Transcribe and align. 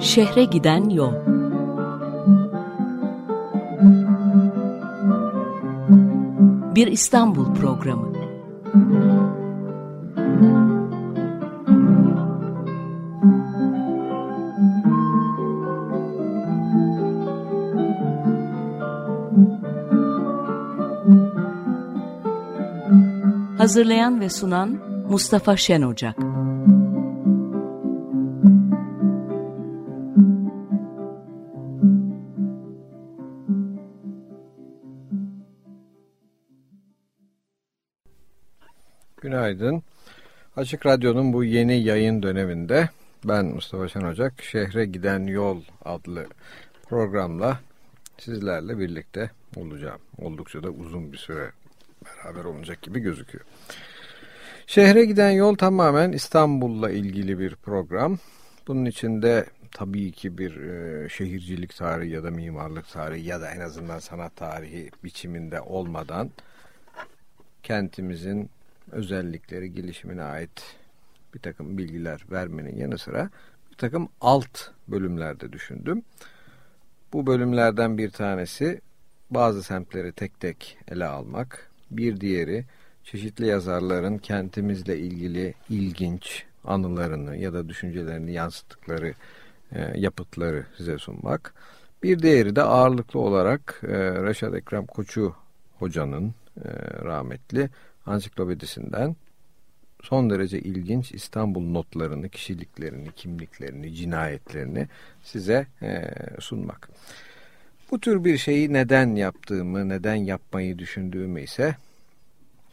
Şehre 0.00 0.44
giden 0.44 0.88
yol. 0.88 1.12
Bir 6.74 6.86
İstanbul 6.86 7.54
programı 7.54 8.14
Hazırlayan 23.64 24.20
ve 24.20 24.30
sunan 24.30 24.68
Mustafa 25.10 25.56
Şen 25.56 25.82
Ocak 25.82 26.16
Günaydın. 39.16 39.82
Açık 40.56 40.86
Radyo'nun 40.86 41.32
bu 41.32 41.44
yeni 41.44 41.82
yayın 41.82 42.22
döneminde 42.22 42.88
ben 43.24 43.46
Mustafa 43.46 43.88
Şen 43.88 44.04
Ocak, 44.04 44.42
Şehre 44.42 44.84
Giden 44.84 45.26
Yol 45.26 45.62
adlı 45.84 46.26
programla 46.88 47.60
sizlerle 48.18 48.78
birlikte 48.78 49.30
olacağım. 49.56 50.00
Oldukça 50.18 50.62
da 50.62 50.70
uzun 50.70 51.12
bir 51.12 51.18
süre 51.18 51.50
beraber 52.24 52.44
olacak 52.44 52.82
gibi 52.82 53.00
gözüküyor. 53.00 53.44
Şehre 54.66 55.04
giden 55.04 55.30
yol 55.30 55.54
tamamen 55.56 56.12
İstanbul'la 56.12 56.90
ilgili 56.90 57.38
bir 57.38 57.56
program. 57.56 58.18
Bunun 58.66 58.84
içinde 58.84 59.46
tabii 59.72 60.12
ki 60.12 60.38
bir 60.38 60.56
e, 60.56 61.08
şehircilik 61.08 61.76
tarihi 61.76 62.10
ya 62.10 62.24
da 62.24 62.30
mimarlık 62.30 62.88
tarihi 62.88 63.26
ya 63.26 63.40
da 63.40 63.50
en 63.50 63.60
azından 63.60 63.98
sanat 63.98 64.36
tarihi 64.36 64.90
biçiminde 65.04 65.60
olmadan 65.60 66.30
kentimizin 67.62 68.50
özellikleri, 68.92 69.74
gelişimine 69.74 70.22
ait 70.22 70.76
bir 71.34 71.38
takım 71.38 71.78
bilgiler 71.78 72.24
vermenin 72.30 72.76
yanı 72.76 72.98
sıra 72.98 73.30
bir 73.70 73.76
takım 73.76 74.08
alt 74.20 74.58
bölümlerde 74.88 75.52
düşündüm. 75.52 76.02
Bu 77.12 77.26
bölümlerden 77.26 77.98
bir 77.98 78.10
tanesi 78.10 78.80
bazı 79.30 79.62
semtleri 79.62 80.12
tek 80.12 80.40
tek 80.40 80.78
ele 80.88 81.04
almak, 81.04 81.70
bir 81.96 82.20
diğeri 82.20 82.64
çeşitli 83.04 83.46
yazarların 83.46 84.18
kentimizle 84.18 84.98
ilgili 84.98 85.54
ilginç 85.70 86.44
anılarını 86.64 87.36
ya 87.36 87.52
da 87.52 87.68
düşüncelerini 87.68 88.32
yansıttıkları 88.32 89.14
e, 89.72 90.00
yapıtları 90.00 90.66
size 90.76 90.98
sunmak. 90.98 91.54
Bir 92.02 92.18
diğeri 92.18 92.56
de 92.56 92.62
ağırlıklı 92.62 93.20
olarak 93.20 93.80
e, 93.82 94.22
Reşat 94.22 94.54
Ekrem 94.54 94.86
Koçu 94.86 95.34
hocanın 95.78 96.34
e, 96.64 96.68
rahmetli 97.04 97.70
ansiklopedisinden 98.06 99.16
son 100.02 100.30
derece 100.30 100.58
ilginç 100.60 101.12
İstanbul 101.12 101.70
notlarını, 101.70 102.28
kişiliklerini, 102.28 103.12
kimliklerini, 103.12 103.94
cinayetlerini 103.94 104.88
size 105.22 105.66
e, 105.82 106.10
sunmak. 106.40 106.90
Bu 107.90 108.00
tür 108.00 108.24
bir 108.24 108.38
şeyi 108.38 108.72
neden 108.72 109.14
yaptığımı, 109.14 109.88
neden 109.88 110.14
yapmayı 110.14 110.78
düşündüğümü 110.78 111.40
ise 111.40 111.76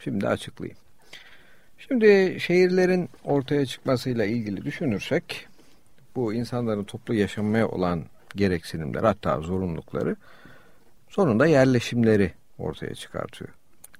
şimdi 0.04 0.28
açıklayayım. 0.28 0.78
Şimdi 1.78 2.36
şehirlerin 2.40 3.08
ortaya 3.24 3.66
çıkmasıyla 3.66 4.24
ilgili 4.24 4.64
düşünürsek 4.64 5.48
bu 6.16 6.34
insanların 6.34 6.84
toplu 6.84 7.14
yaşamaya 7.14 7.68
olan 7.68 8.04
gereksinimler 8.36 9.02
hatta 9.02 9.40
zorunlulukları 9.40 10.16
sonunda 11.08 11.46
yerleşimleri 11.46 12.32
ortaya 12.58 12.94
çıkartıyor. 12.94 13.50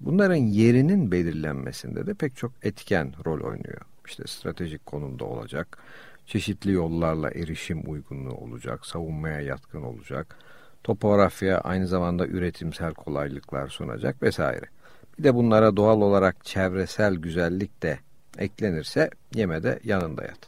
Bunların 0.00 0.34
yerinin 0.34 1.12
belirlenmesinde 1.12 2.06
de 2.06 2.14
pek 2.14 2.36
çok 2.36 2.52
etken 2.62 3.14
rol 3.26 3.41
oynuyor. 3.41 3.80
İşte 4.06 4.22
stratejik 4.26 4.86
konumda 4.86 5.24
olacak, 5.24 5.78
çeşitli 6.26 6.72
yollarla 6.72 7.30
erişim 7.30 7.91
uygunluğu 7.91 8.34
olacak, 8.34 8.86
savunmaya 8.86 9.41
yatkın 9.41 9.82
olacak, 9.82 10.36
topografya 10.84 11.58
aynı 11.60 11.86
zamanda 11.86 12.26
üretimsel 12.26 12.94
kolaylıklar 12.94 13.68
sunacak 13.68 14.22
vesaire. 14.22 14.66
Bir 15.18 15.24
de 15.24 15.34
bunlara 15.34 15.76
doğal 15.76 16.00
olarak 16.00 16.44
çevresel 16.44 17.14
güzellik 17.14 17.82
de 17.82 17.98
eklenirse 18.38 19.10
yemede 19.34 19.80
yanında 19.84 20.22
yat. 20.22 20.38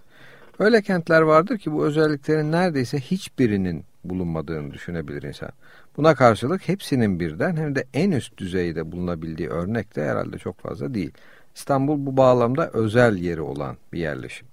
Öyle 0.59 0.83
kentler 0.83 1.21
vardır 1.21 1.59
ki 1.59 1.73
bu 1.73 1.85
özelliklerin 1.85 2.53
neredeyse 2.53 3.01
hiçbirinin 3.01 3.85
bulunmadığını 4.05 4.73
düşünebilir 4.73 5.23
insan. 5.23 5.51
Buna 5.97 6.15
karşılık 6.15 6.69
hepsinin 6.69 7.21
birden 7.21 7.57
hem 7.57 7.75
de 7.75 7.85
en 7.95 8.11
üst 8.11 8.39
düzeyde 8.39 8.93
bulunabildiği 8.93 9.49
örnek 9.49 9.97
de 9.97 10.05
herhalde 10.05 10.39
çok 10.39 10.61
fazla 10.61 10.95
değil. 10.95 11.13
İstanbul 11.55 12.07
bu 12.07 12.17
bağlamda 12.17 12.71
özel 12.73 13.17
yeri 13.17 13.41
olan 13.41 13.77
bir 13.93 13.99
yerleşim. 13.99 14.47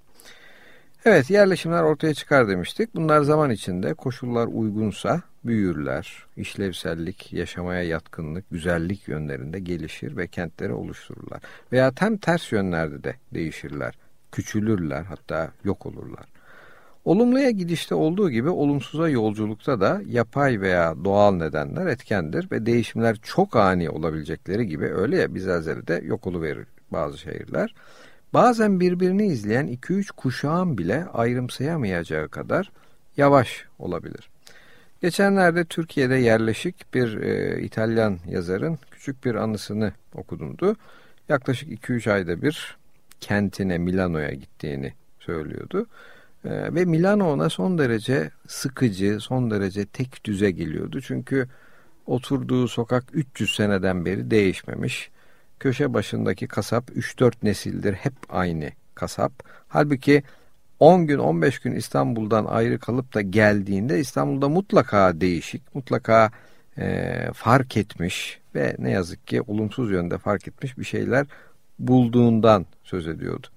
Evet 1.05 1.29
yerleşimler 1.29 1.83
ortaya 1.83 2.13
çıkar 2.13 2.47
demiştik. 2.47 2.95
Bunlar 2.95 3.21
zaman 3.21 3.51
içinde 3.51 3.93
koşullar 3.93 4.47
uygunsa 4.47 5.21
büyürler, 5.45 6.25
işlevsellik, 6.37 7.33
yaşamaya 7.33 7.83
yatkınlık, 7.83 8.49
güzellik 8.51 9.07
yönlerinde 9.07 9.59
gelişir 9.59 10.17
ve 10.17 10.27
kentleri 10.27 10.73
oluştururlar. 10.73 11.41
Veya 11.71 11.91
tam 11.91 12.17
ters 12.17 12.51
yönlerde 12.51 13.03
de 13.03 13.15
değişirler, 13.33 13.97
küçülürler 14.31 15.03
hatta 15.03 15.51
yok 15.63 15.85
olurlar. 15.85 16.25
Olumluya 17.05 17.49
gidişte 17.49 17.95
olduğu 17.95 18.29
gibi 18.29 18.49
olumsuza 18.49 19.09
yolculukta 19.09 19.81
da 19.81 20.01
yapay 20.07 20.61
veya 20.61 20.95
doğal 21.03 21.31
nedenler 21.31 21.87
etkendir 21.87 22.51
ve 22.51 22.65
değişimler 22.65 23.17
çok 23.23 23.55
ani 23.55 23.89
olabilecekleri 23.89 24.67
gibi 24.67 24.85
öyle 24.85 25.17
ya 25.17 25.35
bir 25.35 25.47
de 25.87 26.01
yok 26.05 26.41
verir 26.41 26.67
bazı 26.91 27.17
şehirler. 27.17 27.75
Bazen 28.33 28.79
birbirini 28.79 29.27
izleyen 29.27 29.67
2-3 29.67 30.11
kuşağın 30.11 30.77
bile 30.77 31.05
ayrımsayamayacağı 31.13 32.29
kadar 32.29 32.71
yavaş 33.17 33.65
olabilir. 33.79 34.30
Geçenlerde 35.01 35.65
Türkiye'de 35.65 36.15
yerleşik 36.15 36.93
bir 36.93 37.17
e, 37.21 37.61
İtalyan 37.61 38.19
yazarın 38.27 38.79
küçük 38.91 39.25
bir 39.25 39.35
anısını 39.35 39.93
okudumdu. 40.13 40.75
Yaklaşık 41.29 41.69
2-3 41.69 42.11
ayda 42.11 42.41
bir 42.41 42.77
kentine 43.21 43.77
Milano'ya 43.77 44.31
gittiğini 44.31 44.93
söylüyordu. 45.19 45.87
E, 46.45 46.75
ve 46.75 46.85
Milano 46.85 47.31
ona 47.31 47.49
son 47.49 47.77
derece 47.77 48.31
sıkıcı, 48.47 49.19
son 49.19 49.51
derece 49.51 49.85
tek 49.85 50.25
düze 50.25 50.51
geliyordu. 50.51 51.01
Çünkü 51.01 51.47
oturduğu 52.05 52.67
sokak 52.67 53.03
300 53.13 53.55
seneden 53.55 54.05
beri 54.05 54.31
değişmemiş. 54.31 55.09
Köşe 55.59 55.93
başındaki 55.93 56.47
kasap 56.47 56.89
3-4 56.89 57.33
nesildir 57.43 57.93
hep 57.93 58.13
aynı 58.29 58.69
kasap. 58.95 59.31
Halbuki 59.67 60.23
10 60.81 61.07
gün 61.07 61.19
15 61.19 61.59
gün 61.59 61.71
İstanbul'dan 61.71 62.45
ayrı 62.45 62.79
kalıp 62.79 63.13
da 63.13 63.21
geldiğinde 63.21 63.99
İstanbul'da 63.99 64.49
mutlaka 64.49 65.21
değişik, 65.21 65.75
mutlaka 65.75 66.31
e, 66.77 67.15
fark 67.33 67.77
etmiş 67.77 68.39
ve 68.55 68.75
ne 68.79 68.91
yazık 68.91 69.27
ki 69.27 69.41
olumsuz 69.41 69.91
yönde 69.91 70.17
fark 70.17 70.47
etmiş 70.47 70.77
bir 70.77 70.83
şeyler 70.83 71.27
bulduğundan 71.79 72.65
söz 72.83 73.07
ediyordu. 73.07 73.47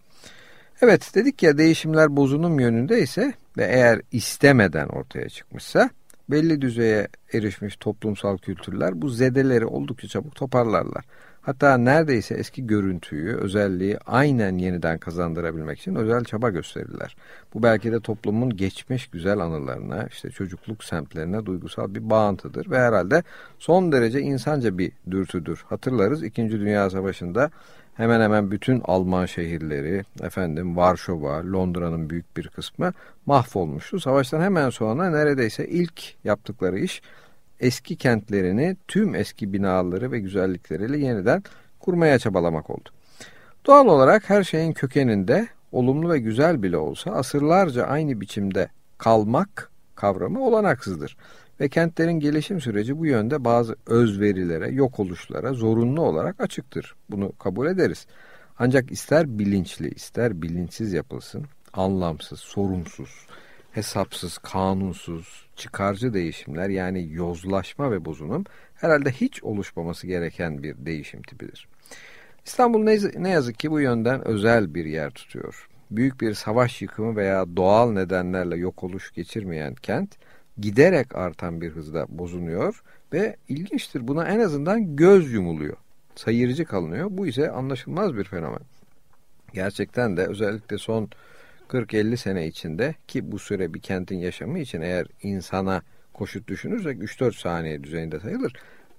Evet 0.82 1.14
dedik 1.14 1.42
ya 1.42 1.58
değişimler 1.58 2.16
bozunum 2.16 2.60
yönünde 2.60 3.02
ise 3.02 3.32
ve 3.56 3.64
eğer 3.64 4.00
istemeden 4.12 4.88
ortaya 4.88 5.28
çıkmışsa 5.28 5.90
belli 6.30 6.60
düzeye 6.60 7.08
erişmiş 7.32 7.76
toplumsal 7.76 8.38
kültürler 8.38 9.02
bu 9.02 9.08
zedeleri 9.08 9.66
oldukça 9.66 10.08
çabuk 10.08 10.34
toparlarlar. 10.34 11.04
Hatta 11.46 11.78
neredeyse 11.78 12.34
eski 12.34 12.66
görüntüyü, 12.66 13.36
özelliği 13.36 13.98
aynen 14.06 14.58
yeniden 14.58 14.98
kazandırabilmek 14.98 15.78
için 15.78 15.94
özel 15.94 16.24
çaba 16.24 16.50
gösterirler. 16.50 17.16
Bu 17.54 17.62
belki 17.62 17.92
de 17.92 18.00
toplumun 18.00 18.56
geçmiş 18.56 19.06
güzel 19.06 19.38
anılarına, 19.38 20.06
işte 20.06 20.30
çocukluk 20.30 20.84
semtlerine 20.84 21.46
duygusal 21.46 21.94
bir 21.94 22.10
bağıntıdır 22.10 22.70
ve 22.70 22.78
herhalde 22.78 23.22
son 23.58 23.92
derece 23.92 24.20
insanca 24.20 24.78
bir 24.78 24.92
dürtüdür. 25.10 25.64
Hatırlarız 25.68 26.22
2. 26.22 26.50
Dünya 26.50 26.90
Savaşı'nda 26.90 27.50
hemen 27.94 28.20
hemen 28.20 28.50
bütün 28.50 28.82
Alman 28.84 29.26
şehirleri, 29.26 30.04
efendim 30.22 30.76
Varşova, 30.76 31.52
Londra'nın 31.52 32.10
büyük 32.10 32.36
bir 32.36 32.48
kısmı 32.48 32.92
mahvolmuştu. 33.26 34.00
Savaştan 34.00 34.40
hemen 34.40 34.70
sonra 34.70 35.10
neredeyse 35.10 35.66
ilk 35.66 36.24
yaptıkları 36.24 36.78
iş 36.78 37.02
eski 37.60 37.96
kentlerini 37.96 38.76
tüm 38.88 39.14
eski 39.14 39.52
binaları 39.52 40.12
ve 40.12 40.20
güzellikleriyle 40.20 40.98
yeniden 40.98 41.42
kurmaya 41.80 42.18
çabalamak 42.18 42.70
oldu. 42.70 42.88
Doğal 43.66 43.86
olarak 43.86 44.30
her 44.30 44.44
şeyin 44.44 44.72
kökeninde 44.72 45.48
olumlu 45.72 46.10
ve 46.10 46.18
güzel 46.18 46.62
bile 46.62 46.76
olsa 46.76 47.10
asırlarca 47.10 47.84
aynı 47.84 48.20
biçimde 48.20 48.68
kalmak 48.98 49.70
kavramı 49.94 50.46
olanaksızdır. 50.46 51.16
Ve 51.60 51.68
kentlerin 51.68 52.20
gelişim 52.20 52.60
süreci 52.60 52.98
bu 52.98 53.06
yönde 53.06 53.44
bazı 53.44 53.76
özverilere, 53.86 54.68
yok 54.68 55.00
oluşlara 55.00 55.52
zorunlu 55.52 56.02
olarak 56.02 56.40
açıktır. 56.40 56.94
Bunu 57.10 57.32
kabul 57.32 57.66
ederiz. 57.66 58.06
Ancak 58.58 58.92
ister 58.92 59.38
bilinçli 59.38 59.88
ister 59.88 60.42
bilinçsiz 60.42 60.92
yapılsın, 60.92 61.44
anlamsız, 61.72 62.40
sorumsuz, 62.40 63.26
hesapsız, 63.74 64.38
kanunsuz, 64.38 65.46
çıkarcı 65.56 66.14
değişimler 66.14 66.68
yani 66.68 67.12
yozlaşma 67.12 67.90
ve 67.90 68.04
bozunum 68.04 68.44
herhalde 68.74 69.10
hiç 69.10 69.42
oluşmaması 69.42 70.06
gereken 70.06 70.62
bir 70.62 70.74
değişim 70.78 71.22
tipidir. 71.22 71.68
İstanbul 72.44 72.82
ne, 73.16 73.30
yazık 73.30 73.58
ki 73.58 73.70
bu 73.70 73.80
yönden 73.80 74.28
özel 74.28 74.74
bir 74.74 74.84
yer 74.84 75.10
tutuyor. 75.10 75.68
Büyük 75.90 76.20
bir 76.20 76.34
savaş 76.34 76.82
yıkımı 76.82 77.16
veya 77.16 77.56
doğal 77.56 77.92
nedenlerle 77.92 78.56
yok 78.56 78.84
oluş 78.84 79.12
geçirmeyen 79.12 79.74
kent 79.74 80.16
giderek 80.58 81.16
artan 81.16 81.60
bir 81.60 81.70
hızda 81.70 82.06
bozunuyor 82.08 82.82
ve 83.12 83.36
ilginçtir 83.48 84.08
buna 84.08 84.24
en 84.24 84.40
azından 84.40 84.96
göz 84.96 85.32
yumuluyor. 85.32 85.76
Sayırıcı 86.14 86.64
kalınıyor. 86.64 87.06
Bu 87.10 87.26
ise 87.26 87.50
anlaşılmaz 87.50 88.16
bir 88.16 88.24
fenomen. 88.24 88.62
Gerçekten 89.52 90.16
de 90.16 90.26
özellikle 90.26 90.78
son 90.78 91.08
40-50 91.74 92.16
sene 92.16 92.46
içinde 92.46 92.94
ki 93.08 93.32
bu 93.32 93.38
süre 93.38 93.74
bir 93.74 93.80
kentin 93.80 94.18
yaşamı 94.18 94.58
için 94.58 94.80
eğer 94.80 95.06
insana 95.22 95.82
koşut 96.12 96.48
düşünürsek 96.48 96.98
3-4 96.98 97.40
saniye 97.40 97.84
düzeyinde 97.84 98.20
sayılır. 98.20 98.52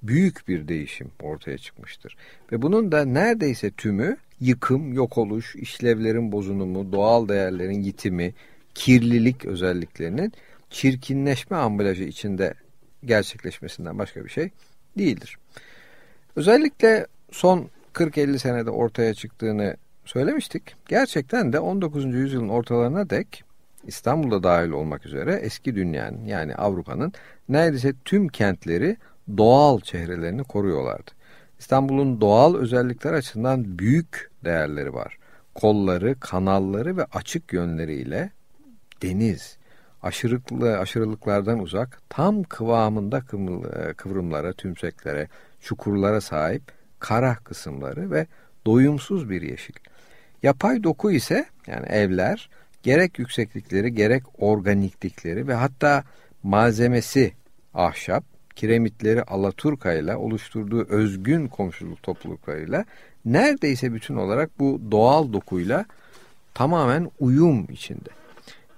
Büyük 0.04 0.48
bir 0.48 0.68
değişim 0.68 1.12
ortaya 1.22 1.58
çıkmıştır. 1.58 2.18
Ve 2.52 2.62
bunun 2.62 2.92
da 2.92 3.06
neredeyse 3.06 3.72
tümü 3.72 4.18
yıkım, 4.40 4.94
yok 4.94 5.18
oluş, 5.18 5.56
işlevlerin 5.56 6.32
bozunumu, 6.32 6.92
doğal 6.92 7.28
değerlerin 7.28 7.82
yitimi, 7.82 8.34
kirlilik 8.74 9.46
özelliklerinin 9.46 10.34
çirkinleşme 10.70 11.58
ambalajı 11.58 12.04
içinde 12.04 12.54
gerçekleşmesinden 13.06 14.00
başka 14.00 14.26
bir 14.26 14.30
şey 14.30 14.50
değildir. 14.98 15.38
Özellikle 16.36 17.08
son 17.32 17.70
40-50 17.94 18.40
senede 18.40 18.70
ortaya 18.70 19.14
çıktığını 19.14 19.78
söylemiştik. 20.06 20.76
Gerçekten 20.88 21.54
de 21.54 21.60
19. 21.60 22.06
yüzyılın 22.06 22.50
ortalarına 22.50 23.10
dek 23.10 23.44
İstanbul'da 23.88 24.44
dahil 24.44 24.70
olmak 24.70 25.06
üzere 25.06 25.34
eski 25.34 25.76
dünyanın 25.76 26.26
yani 26.26 26.56
Avrupa'nın 26.56 27.14
neredeyse 27.50 27.94
tüm 28.06 28.28
kentleri 28.28 28.98
doğal 29.38 29.80
çehrelerini 29.80 30.44
koruyorlardı. 30.44 31.12
İstanbul'un 31.60 32.22
doğal 32.22 32.56
özellikler 32.56 33.14
açısından 33.14 33.80
büyük 33.80 34.32
değerleri 34.44 34.94
var. 34.94 35.18
Kolları, 35.56 36.20
kanalları 36.20 36.98
ve 36.98 37.06
açık 37.14 37.54
yönleriyle 37.54 38.32
deniz, 39.02 39.58
aşırılıklı, 40.04 40.80
aşırılıklardan 40.80 41.60
uzak, 41.60 42.02
tam 42.10 42.44
kıvamında 42.44 43.22
kıvrımlara, 43.98 44.54
tümseklere, 44.54 45.28
çukurlara 45.60 46.22
sahip 46.22 46.64
kara 47.00 47.36
kısımları 47.36 48.12
ve 48.12 48.28
doyumsuz 48.66 49.30
bir 49.30 49.42
yeşil. 49.42 49.74
Yapay 50.46 50.84
doku 50.84 51.12
ise 51.12 51.46
yani 51.68 51.86
evler 51.86 52.50
gerek 52.84 53.20
yükseklikleri 53.20 53.94
gerek 53.96 54.24
organiklikleri 54.38 55.48
ve 55.48 55.54
hatta 55.54 56.04
malzemesi 56.44 57.34
ahşap, 57.74 58.24
kiremitleri 58.56 59.24
alaturka 59.24 59.94
ile 59.94 60.16
oluşturduğu 60.16 60.86
özgün 60.90 61.48
komşuluk 61.48 62.04
topluluklarıyla 62.04 62.86
neredeyse 63.26 63.94
bütün 63.94 64.16
olarak 64.16 64.60
bu 64.60 64.82
doğal 64.92 65.34
dokuyla 65.34 65.86
tamamen 66.54 67.12
uyum 67.20 67.68
içinde. 67.72 68.10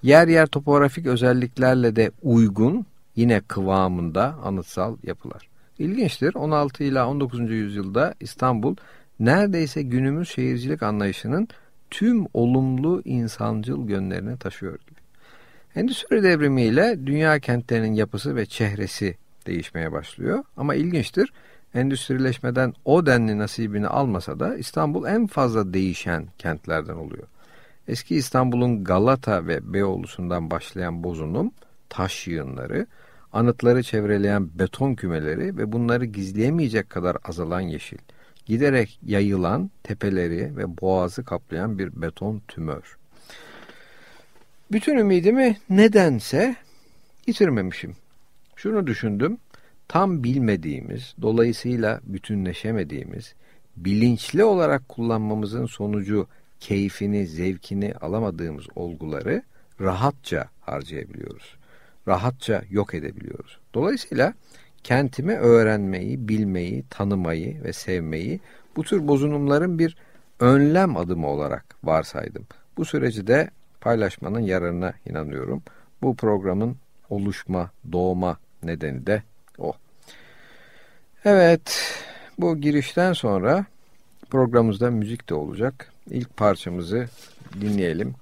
Yer 0.04 0.28
yer 0.28 0.48
topografik 0.48 1.06
özelliklerle 1.06 1.96
de 1.96 2.12
uygun 2.24 2.86
yine 3.16 3.40
kıvamında 3.40 4.36
anıtsal 4.44 4.98
yapılar. 5.04 5.50
İlginçtir 5.80 6.36
16 6.36 6.84
ila 6.84 7.10
19. 7.10 7.40
yüzyılda 7.40 8.14
İstanbul 8.20 8.76
neredeyse 9.20 9.82
günümüz 9.82 10.30
şehircilik 10.30 10.84
anlayışının 10.84 11.48
tüm 11.90 12.26
olumlu 12.34 13.02
insancıl 13.06 13.90
yönlerini 13.90 14.38
taşıyor 14.38 14.80
gibi. 14.80 15.00
Endüstri 15.76 16.24
devrimiyle 16.24 17.06
dünya 17.06 17.40
kentlerinin 17.40 17.94
yapısı 17.94 18.36
ve 18.36 18.46
çehresi 18.46 19.18
değişmeye 19.48 19.92
başlıyor. 19.92 20.44
Ama 20.58 20.76
ilginçtir, 20.76 21.34
endüstrileşmeden 21.74 22.74
o 22.86 23.06
denli 23.06 23.38
nasibini 23.38 23.88
almasa 23.88 24.40
da 24.40 24.58
İstanbul 24.58 25.06
en 25.06 25.28
fazla 25.28 25.74
değişen 25.74 26.28
kentlerden 26.38 26.96
oluyor. 26.96 27.28
Eski 27.88 28.16
İstanbul'un 28.16 28.84
Galata 28.84 29.48
ve 29.48 29.74
Beyoğlu'sundan 29.74 30.52
başlayan 30.52 31.04
bozunum, 31.04 31.52
taş 31.90 32.28
yığınları, 32.28 32.88
anıtları 33.34 33.84
çevreleyen 33.84 34.50
beton 34.60 34.96
kümeleri 34.96 35.58
ve 35.58 35.72
bunları 35.72 36.06
gizleyemeyecek 36.06 36.90
kadar 36.90 37.18
azalan 37.24 37.62
yeşil 37.62 37.98
giderek 38.48 39.00
yayılan 39.06 39.72
tepeleri 39.84 40.58
ve 40.58 40.78
boğazı 40.82 41.24
kaplayan 41.26 41.80
bir 41.80 42.02
beton 42.02 42.42
tümör. 42.48 42.98
Bütün 44.72 44.98
ümidimi 44.98 45.58
nedense 45.70 46.56
yitirmemişim. 47.28 47.96
Şunu 48.56 48.88
düşündüm, 48.88 49.38
tam 49.88 50.24
bilmediğimiz, 50.24 51.16
dolayısıyla 51.22 52.00
bütünleşemediğimiz, 52.04 53.34
bilinçli 53.78 54.44
olarak 54.44 54.90
kullanmamızın 54.90 55.66
sonucu 55.66 56.28
keyfini, 56.60 57.28
zevkini 57.28 57.94
alamadığımız 58.02 58.66
olguları 58.76 59.44
rahatça 59.82 60.50
harcayabiliyoruz. 60.62 61.56
Rahatça 62.08 62.64
yok 62.70 62.94
edebiliyoruz. 62.94 63.60
Dolayısıyla 63.74 64.34
kentimi 64.84 65.34
öğrenmeyi, 65.34 66.28
bilmeyi, 66.28 66.84
tanımayı 66.90 67.64
ve 67.64 67.74
sevmeyi 67.74 68.40
bu 68.76 68.84
tür 68.84 69.08
bozunumların 69.08 69.80
bir 69.80 69.98
önlem 70.40 70.98
adımı 70.98 71.28
olarak 71.28 71.66
varsaydım. 71.84 72.48
Bu 72.78 72.86
süreci 72.86 73.28
de 73.28 73.50
paylaşmanın 73.82 74.40
yararına 74.40 74.94
inanıyorum. 75.10 75.64
Bu 76.02 76.16
programın 76.16 76.78
oluşma, 77.10 77.72
doğma 77.92 78.38
nedeni 78.64 79.08
de 79.08 79.24
o. 79.58 79.74
Evet, 81.26 81.94
bu 82.38 82.58
girişten 82.58 83.14
sonra 83.14 83.66
programımızda 84.30 84.92
müzik 84.92 85.30
de 85.30 85.34
olacak. 85.34 85.92
İlk 86.10 86.38
parçamızı 86.38 87.08
dinleyelim. 87.62 88.16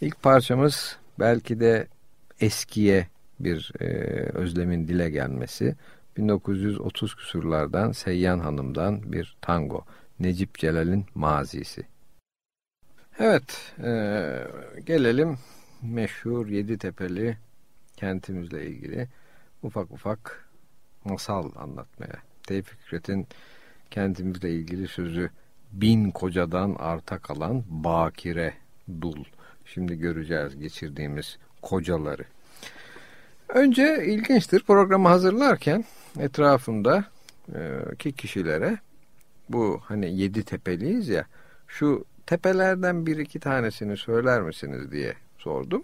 İlk 0.00 0.22
parçamız 0.22 0.96
belki 1.18 1.60
de 1.60 1.86
eskiye 2.40 3.06
bir 3.40 3.72
e, 3.80 3.84
özlemin 4.34 4.88
dile 4.88 5.10
gelmesi. 5.10 5.74
1930 6.16 7.14
küsurlardan 7.14 7.92
Seyyan 7.92 8.38
Hanım'dan 8.38 9.12
bir 9.12 9.36
tango. 9.40 9.84
Necip 10.20 10.54
Celal'in 10.58 11.06
mazisi. 11.14 11.86
Evet, 13.18 13.74
e, 13.84 13.90
gelelim 14.86 15.38
meşhur 15.82 16.46
Yeditepe'li 16.46 17.36
kentimizle 17.96 18.66
ilgili 18.66 19.08
ufak 19.62 19.90
ufak 19.90 20.48
masal 21.04 21.50
anlatmaya. 21.56 22.16
Tevfik 22.42 22.78
Fikret'in 22.78 23.26
kentimizle 23.90 24.50
ilgili 24.50 24.88
sözü 24.88 25.30
bin 25.72 26.10
kocadan 26.10 26.76
arta 26.78 27.18
kalan 27.18 27.64
bakire 27.68 28.54
dul. 29.00 29.24
Şimdi 29.64 29.98
göreceğiz 29.98 30.58
geçirdiğimiz 30.58 31.38
kocaları. 31.62 32.24
Önce 33.48 34.06
ilginçtir 34.06 34.62
programı 34.62 35.08
hazırlarken 35.08 35.84
etrafımda 36.20 37.04
e, 37.54 37.80
ki 37.98 38.12
kişilere 38.12 38.78
bu 39.48 39.80
hani 39.84 40.18
yedi 40.20 40.44
tepeliyiz 40.44 41.08
ya 41.08 41.26
şu 41.68 42.04
tepelerden 42.26 43.06
bir 43.06 43.16
iki 43.18 43.40
tanesini 43.40 43.96
söyler 43.96 44.42
misiniz 44.42 44.92
diye 44.92 45.14
sordum. 45.38 45.82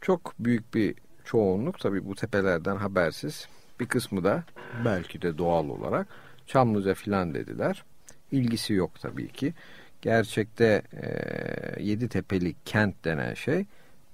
Çok 0.00 0.34
büyük 0.38 0.74
bir 0.74 0.94
çoğunluk 1.24 1.78
tabi 1.80 2.06
bu 2.06 2.14
tepelerden 2.14 2.76
habersiz. 2.76 3.48
Bir 3.80 3.86
kısmı 3.86 4.24
da 4.24 4.44
belki 4.84 5.22
de 5.22 5.38
doğal 5.38 5.68
olarak 5.68 6.06
Çamlıca 6.46 6.94
filan 6.94 7.34
dediler. 7.34 7.84
İlgisi 8.32 8.72
yok 8.72 8.90
tabii 9.00 9.28
ki. 9.28 9.54
Gerçekte 10.02 10.82
e, 10.92 11.82
yedi 11.82 12.08
tepeli 12.08 12.54
kent 12.64 13.04
denen 13.04 13.34
şey 13.34 13.66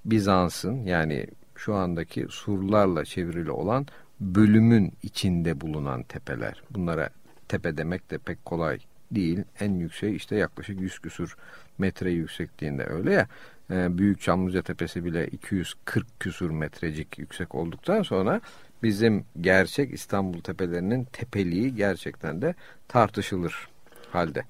Bizans'ın 0.04 0.84
yani 0.84 1.26
şu 1.56 1.74
andaki 1.74 2.26
surlarla 2.30 3.04
çevrili 3.04 3.50
olan 3.50 3.86
bölümün 4.20 4.92
içinde 5.02 5.60
bulunan 5.60 6.02
tepeler. 6.02 6.62
Bunlara 6.70 7.10
tepe 7.48 7.76
demek 7.76 8.10
de 8.10 8.18
pek 8.18 8.44
kolay 8.44 8.78
değil. 9.10 9.44
En 9.60 9.72
yüksek 9.74 10.16
işte 10.16 10.36
yaklaşık 10.36 10.80
100 10.80 10.98
küsur 10.98 11.36
metre 11.78 12.10
yüksekliğinde 12.10 12.86
öyle 12.86 13.12
ya. 13.12 13.26
E, 13.70 13.98
Büyük 13.98 14.20
Çamlıca 14.20 14.62
Tepesi 14.62 15.04
bile 15.04 15.26
240 15.26 16.20
küsur 16.20 16.50
metrecik 16.50 17.18
yüksek 17.18 17.54
olduktan 17.54 18.02
sonra 18.02 18.40
bizim 18.82 19.24
gerçek 19.40 19.92
İstanbul 19.92 20.40
tepelerinin 20.40 21.04
tepeliği 21.04 21.74
gerçekten 21.74 22.42
de 22.42 22.54
tartışılır 22.88 23.68
halde. 24.10 24.44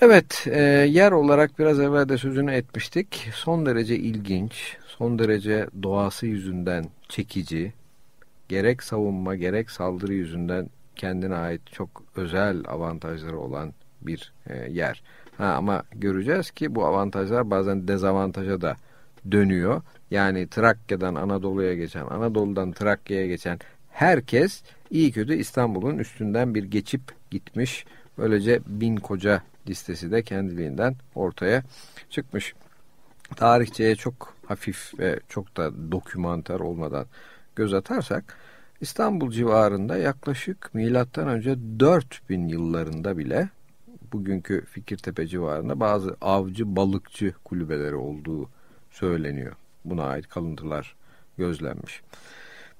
Evet, 0.00 0.46
e, 0.50 0.62
yer 0.88 1.12
olarak 1.12 1.58
biraz 1.58 1.80
evvel 1.80 2.08
de 2.08 2.18
sözünü 2.18 2.52
etmiştik. 2.52 3.28
Son 3.34 3.66
derece 3.66 3.96
ilginç, 3.96 4.76
son 4.86 5.18
derece 5.18 5.66
doğası 5.82 6.26
yüzünden 6.26 6.84
çekici, 7.08 7.72
gerek 8.50 8.82
savunma 8.82 9.34
gerek 9.34 9.70
saldırı 9.70 10.14
yüzünden 10.14 10.70
kendine 10.96 11.34
ait 11.34 11.60
çok 11.72 12.04
özel 12.16 12.62
avantajları 12.68 13.38
olan 13.38 13.72
bir 14.02 14.32
e, 14.46 14.70
yer. 14.70 15.02
Ha, 15.38 15.44
ama 15.44 15.82
göreceğiz 15.92 16.50
ki 16.50 16.74
bu 16.74 16.86
avantajlar 16.86 17.50
bazen 17.50 17.88
dezavantaja 17.88 18.60
da 18.60 18.76
dönüyor. 19.30 19.82
Yani 20.10 20.48
Trakya'dan 20.48 21.14
Anadolu'ya 21.14 21.74
geçen, 21.74 22.06
Anadolu'dan 22.06 22.72
Trakya'ya 22.72 23.26
geçen 23.26 23.58
herkes 23.90 24.62
iyi 24.90 25.12
kötü 25.12 25.34
İstanbul'un 25.34 25.98
üstünden 25.98 26.54
bir 26.54 26.64
geçip 26.64 27.02
gitmiş. 27.30 27.84
Böylece 28.18 28.60
bin 28.66 28.96
koca 28.96 29.42
listesi 29.68 30.10
de 30.10 30.22
kendiliğinden 30.22 30.96
ortaya 31.14 31.62
çıkmış. 32.10 32.54
Tarihçeye 33.36 33.96
çok 33.96 34.34
hafif 34.46 34.98
ve 34.98 35.20
çok 35.28 35.56
da 35.56 35.92
dokümanter 35.92 36.60
olmadan 36.60 37.06
göz 37.60 37.74
atarsak 37.74 38.36
İstanbul 38.80 39.30
civarında 39.30 39.96
yaklaşık 39.96 40.74
milattan 40.74 41.28
önce 41.28 41.56
4000 41.80 42.48
yıllarında 42.48 43.18
bile 43.18 43.48
bugünkü 44.12 44.64
Fikirtepe 44.64 45.26
civarında 45.26 45.80
bazı 45.80 46.16
avcı 46.20 46.76
balıkçı 46.76 47.34
kulübeleri 47.44 47.94
olduğu 47.94 48.48
söyleniyor. 48.90 49.52
Buna 49.84 50.04
ait 50.04 50.28
kalıntılar 50.28 50.96
gözlenmiş. 51.38 52.02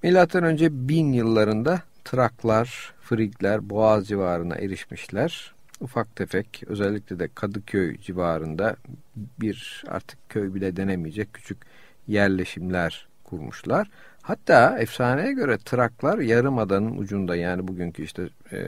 Milattan 0.03 0.45
önce 0.45 0.89
1000 0.89 1.13
yıllarında 1.13 1.83
Traklar, 2.05 2.95
Frigler 3.01 3.71
Boğaz 3.71 4.09
civarına 4.09 4.55
erişmişler. 4.55 5.55
Ufak 5.81 6.17
tefek 6.17 6.63
özellikle 6.67 7.19
de 7.19 7.29
Kadıköy 7.35 7.99
civarında 7.99 8.77
bir 9.17 9.85
artık 9.89 10.19
köy 10.29 10.55
bile 10.55 10.77
denemeyecek 10.77 11.35
küçük 11.35 11.59
yerleşimler 12.09 13.09
kurmuşlar. 13.25 13.91
Hatta 14.23 14.79
efsaneye 14.79 15.33
göre 15.33 15.59
Traklar 15.59 16.19
Yarımada'nın 16.19 16.99
ucunda 16.99 17.37
yani 17.37 17.69
bugünkü 17.69 18.03
işte 18.03 18.29
e, 18.53 18.59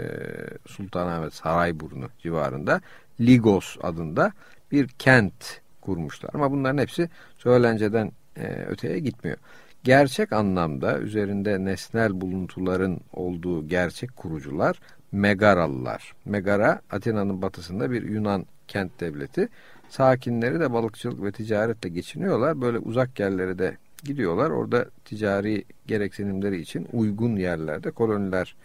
Sultanahmet 0.67 1.35
Sarayburnu 1.35 2.09
civarında 2.23 2.81
Ligos 3.21 3.77
adında 3.83 4.33
bir 4.73 4.89
kent 4.89 5.61
kurmuşlar. 5.81 6.31
Ama 6.35 6.51
bunların 6.51 6.79
hepsi 6.79 7.09
söylenceden 7.39 8.13
e, 8.37 8.47
öteye 8.47 8.99
gitmiyor. 8.99 9.37
Gerçek 9.85 10.33
anlamda 10.33 10.99
üzerinde 10.99 11.65
nesnel 11.65 12.21
buluntuların 12.21 13.01
olduğu 13.13 13.69
gerçek 13.69 14.17
kurucular 14.17 14.81
Megaralılar. 15.13 16.15
Megara 16.25 16.81
Atina'nın 16.91 17.43
batısında 17.43 17.91
bir 17.91 18.03
Yunan 18.03 18.47
kent 18.69 19.01
devleti. 19.01 19.49
Sakinleri 19.89 20.61
de 20.61 20.73
balıkçılık 20.73 21.23
ve 21.23 21.33
ticaretle 21.33 21.89
geçiniyorlar. 21.89 22.61
Böyle 22.61 22.79
uzak 22.79 23.21
yerlere 23.21 23.59
de 23.59 23.77
gidiyorlar. 24.05 24.51
Orada 24.51 24.87
ticari 25.05 25.65
gereksinimleri 25.87 26.61
için 26.61 26.89
uygun 26.93 27.37
yerlerde 27.37 27.91
koloniler 27.91 28.57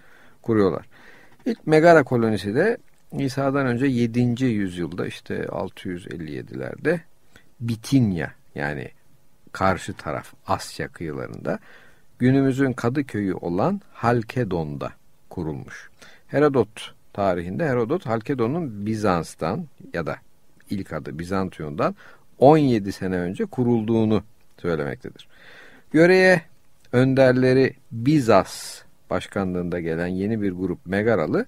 kuruyorlar. 0.41 0.86
İlk 1.46 1.67
Megara 1.67 2.03
kolonisi 2.03 2.56
de 2.56 2.77
İsa'dan 3.12 3.65
önce 3.67 3.86
7. 3.86 4.46
yüzyılda 4.46 5.08
işte 5.08 5.36
657'lerde 5.36 7.00
Bitinya 7.60 8.32
yani 8.56 8.91
karşı 9.51 9.94
taraf 9.94 10.34
Asya 10.48 10.88
kıyılarında 10.88 11.60
günümüzün 12.20 12.74
Kadıköy'ü 12.74 13.34
olan 13.34 13.82
Halkedon'da 13.94 14.91
kurulmuş. 15.29 15.89
Herodot 16.27 16.94
tarihinde 17.13 17.67
Herodot 17.67 18.06
Halkedon'un 18.06 18.86
Bizans'tan 18.86 19.65
ya 19.94 20.06
da 20.06 20.15
ilk 20.70 20.94
adı 20.94 21.20
Bizantiyon'dan 21.20 21.96
17 22.38 22.91
sene 22.91 23.15
önce 23.15 23.46
kurulduğunu 23.46 24.24
söylemektedir. 24.62 25.28
Yöreye 25.94 26.42
önderleri 26.92 27.74
Bizas 27.92 28.82
başkanlığında 29.10 29.80
gelen 29.80 30.08
yeni 30.08 30.42
bir 30.42 30.52
grup 30.52 30.86
Megaralı 30.86 31.46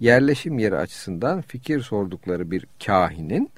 yerleşim 0.00 0.58
yeri 0.58 0.76
açısından 0.76 1.40
fikir 1.40 1.80
sordukları 1.80 2.50
bir 2.50 2.66
kahinin 2.86 3.50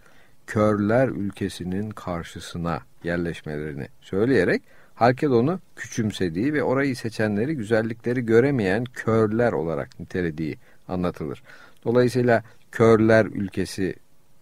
körler 0.47 1.09
ülkesinin 1.09 1.91
karşısına 1.91 2.81
yerleşmelerini 3.05 3.89
söyleyerek 4.01 4.63
Halkedon'u 4.95 5.61
küçümsediği 5.77 6.55
ve 6.55 6.63
orayı 6.63 6.97
seçenleri 6.97 7.57
güzellikleri 7.57 8.27
göremeyen 8.27 8.85
körler 8.85 9.53
olarak 9.53 10.01
nitelediği 10.01 10.59
anlatılır. 10.89 11.43
Dolayısıyla 11.85 12.43
körler 12.73 13.27
ülkesi 13.27 13.95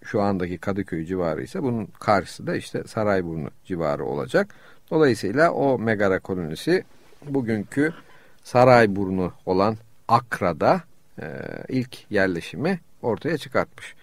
şu 0.05 0.23
andaki 0.23 0.59
Kadıköy 0.59 1.05
civarı 1.07 1.43
ise 1.43 1.63
bunun 1.63 1.89
karşısı 2.01 2.47
da 2.47 2.57
işte 2.57 2.85
Sarayburnu 2.87 3.51
civarı 3.65 4.05
olacak. 4.05 4.55
Dolayısıyla 4.91 5.51
o 5.51 5.79
Megara 5.79 6.19
kolonisi 6.19 6.85
bugünkü 7.29 7.93
Sarayburnu 8.45 9.33
olan 9.47 9.77
Akra'da 10.09 10.81
e, 11.23 11.27
ilk 11.69 12.11
yerleşimi 12.11 12.81
ortaya 13.03 13.39
çıkartmış. 13.39 13.95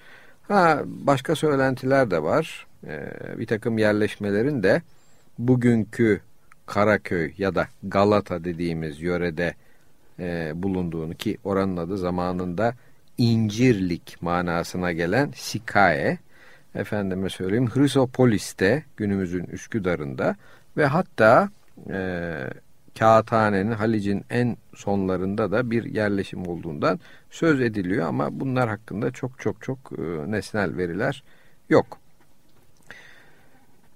Ha, 0.47 0.81
başka 0.85 1.35
söylentiler 1.35 2.11
de 2.11 2.23
var. 2.23 2.67
E, 2.87 3.11
bir 3.39 3.47
takım 3.47 3.77
yerleşmelerin 3.77 4.63
de 4.63 4.81
bugünkü 5.39 6.21
Karaköy 6.65 7.33
ya 7.37 7.55
da 7.55 7.67
Galata 7.83 8.43
dediğimiz 8.43 9.01
yörede 9.01 9.53
e, 10.19 10.51
bulunduğunu 10.55 11.13
ki 11.13 11.37
oranın 11.43 11.77
adı 11.77 11.97
zamanında 11.97 12.73
incirlik 13.19 14.17
manasına 14.21 14.91
gelen 14.91 15.31
Sikae, 15.35 16.17
efendime 16.75 17.29
söyleyeyim 17.29 17.69
Hrisopolis'te 17.75 18.83
günümüzün 18.97 19.43
Üsküdar'ında 19.43 20.35
ve 20.77 20.85
hatta 20.85 21.49
e, 21.89 22.33
Kağıthane'nin 22.99 23.71
Halic'in 23.71 24.25
en 24.29 24.57
sonlarında 24.75 25.51
da 25.51 25.71
bir 25.71 25.83
yerleşim 25.83 26.47
olduğundan 26.47 26.99
söz 27.29 27.61
ediliyor 27.61 28.07
ama 28.07 28.39
bunlar 28.39 28.69
hakkında 28.69 29.11
çok 29.11 29.39
çok 29.39 29.61
çok 29.61 29.79
e, 29.97 30.31
nesnel 30.31 30.77
veriler 30.77 31.23
yok. 31.69 31.99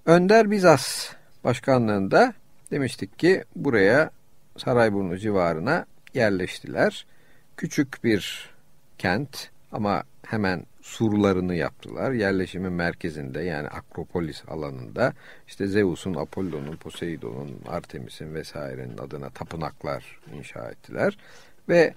Önder 0.06 0.52
Bizas 0.52 1.14
başkanlığında 1.44 2.34
demiştik 2.72 3.20
ki 3.20 3.44
buraya 3.56 4.12
Sarayburnu 4.58 5.18
civarına 5.18 5.86
yerleştiler. 6.14 7.06
Küçük 7.58 8.04
bir 8.04 8.53
kent 9.04 9.50
ama 9.72 10.04
hemen 10.28 10.66
surlarını 10.82 11.56
yaptılar. 11.56 12.12
Yerleşimin 12.12 12.72
merkezinde 12.72 13.42
yani 13.42 13.68
Akropolis 13.68 14.44
alanında 14.48 15.14
işte 15.48 15.68
Zeus'un, 15.68 16.14
Apollo'nun, 16.14 16.76
Poseidon'un, 16.76 17.60
Artemis'in 17.68 18.34
vesairenin 18.34 18.98
adına 18.98 19.30
tapınaklar 19.30 20.20
inşa 20.38 20.72
ettiler. 20.72 21.18
Ve 21.70 21.94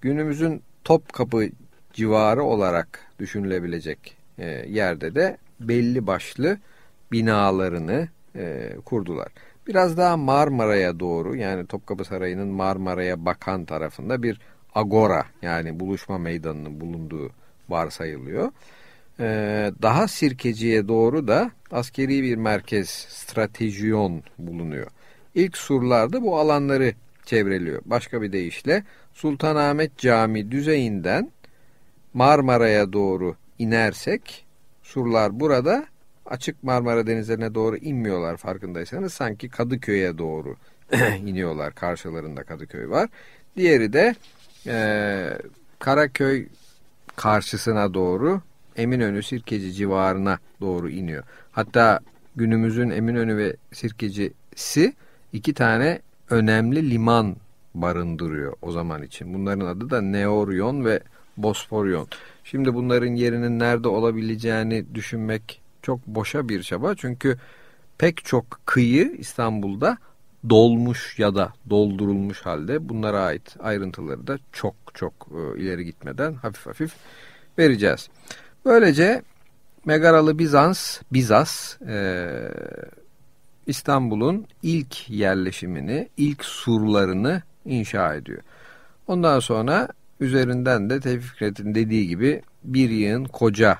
günümüzün 0.00 0.62
Topkapı 0.84 1.48
civarı 1.92 2.42
olarak 2.42 3.00
düşünülebilecek 3.18 4.16
e, 4.38 4.46
yerde 4.68 5.14
de 5.14 5.36
belli 5.60 6.06
başlı 6.06 6.58
binalarını 7.12 8.08
e, 8.36 8.72
kurdular. 8.84 9.28
Biraz 9.66 9.96
daha 9.96 10.16
Marmara'ya 10.16 11.00
doğru 11.00 11.36
yani 11.36 11.66
Topkapı 11.66 12.04
Sarayı'nın 12.04 12.48
Marmara'ya 12.48 13.24
bakan 13.24 13.64
tarafında 13.64 14.22
bir 14.22 14.40
agora 14.74 15.26
yani 15.42 15.80
buluşma 15.80 16.18
meydanının 16.18 16.80
bulunduğu 16.80 17.30
varsayılıyor. 17.68 18.52
Ee, 19.20 19.72
daha 19.82 20.08
Sirkeci'ye 20.08 20.88
doğru 20.88 21.28
da 21.28 21.50
askeri 21.70 22.22
bir 22.22 22.36
merkez 22.36 22.88
stratejiyon 22.88 24.22
bulunuyor. 24.38 24.86
İlk 25.34 25.56
surlarda 25.56 26.22
bu 26.22 26.38
alanları 26.38 26.92
çevreliyor. 27.24 27.82
Başka 27.84 28.22
bir 28.22 28.32
deyişle 28.32 28.84
Sultanahmet 29.12 29.98
Cami 29.98 30.50
düzeyinden 30.50 31.30
Marmara'ya 32.14 32.92
doğru 32.92 33.36
inersek 33.58 34.46
surlar 34.82 35.40
burada 35.40 35.86
açık 36.26 36.62
Marmara 36.62 37.06
denizlerine 37.06 37.54
doğru 37.54 37.76
inmiyorlar 37.76 38.36
farkındaysanız 38.36 39.12
sanki 39.12 39.48
Kadıköy'e 39.48 40.18
doğru 40.18 40.56
iniyorlar 41.18 41.74
karşılarında 41.74 42.44
Kadıköy 42.44 42.88
var. 42.88 43.08
Diğeri 43.56 43.92
de 43.92 44.14
e, 44.66 45.38
Karaköy 45.78 46.46
karşısına 47.16 47.94
doğru 47.94 48.40
Eminönü 48.76 49.22
Sirkeci 49.22 49.72
civarına 49.72 50.38
doğru 50.60 50.90
iniyor. 50.90 51.24
Hatta 51.52 52.00
günümüzün 52.36 52.90
Eminönü 52.90 53.36
ve 53.36 53.56
Sirkecisi 53.72 54.94
iki 55.32 55.54
tane 55.54 56.00
önemli 56.30 56.90
liman 56.90 57.36
barındırıyor 57.74 58.52
o 58.62 58.72
zaman 58.72 59.02
için. 59.02 59.34
Bunların 59.34 59.66
adı 59.66 59.90
da 59.90 60.00
Neoryon 60.00 60.84
ve 60.84 61.00
Bosforyon. 61.36 62.08
Şimdi 62.44 62.74
bunların 62.74 63.14
yerinin 63.14 63.58
nerede 63.58 63.88
olabileceğini 63.88 64.94
düşünmek 64.94 65.60
çok 65.82 66.06
boşa 66.06 66.48
bir 66.48 66.62
çaba. 66.62 66.94
Çünkü 66.94 67.38
pek 67.98 68.24
çok 68.24 68.60
kıyı 68.66 69.16
İstanbul'da 69.18 69.98
dolmuş 70.50 71.18
ya 71.18 71.34
da 71.34 71.52
doldurulmuş 71.70 72.40
halde 72.40 72.88
bunlara 72.88 73.20
ait 73.20 73.56
ayrıntıları 73.60 74.26
da 74.26 74.38
çok 74.52 74.74
çok 74.94 75.12
e, 75.30 75.60
ileri 75.60 75.84
gitmeden 75.84 76.34
hafif 76.34 76.66
hafif 76.66 76.94
vereceğiz. 77.58 78.08
Böylece 78.64 79.22
Megaralı 79.84 80.38
Bizans, 80.38 81.00
Bizas 81.12 81.82
e, 81.82 82.28
İstanbul'un 83.66 84.46
ilk 84.62 85.10
yerleşimini, 85.10 86.08
ilk 86.16 86.44
surlarını 86.44 87.42
inşa 87.64 88.14
ediyor. 88.14 88.42
Ondan 89.06 89.40
sonra 89.40 89.88
üzerinden 90.20 90.90
de 90.90 91.00
Tevfik 91.00 91.30
Fikret'in 91.30 91.74
dediği 91.74 92.08
gibi 92.08 92.42
bir 92.64 92.90
yığın 92.90 93.24
koca 93.24 93.78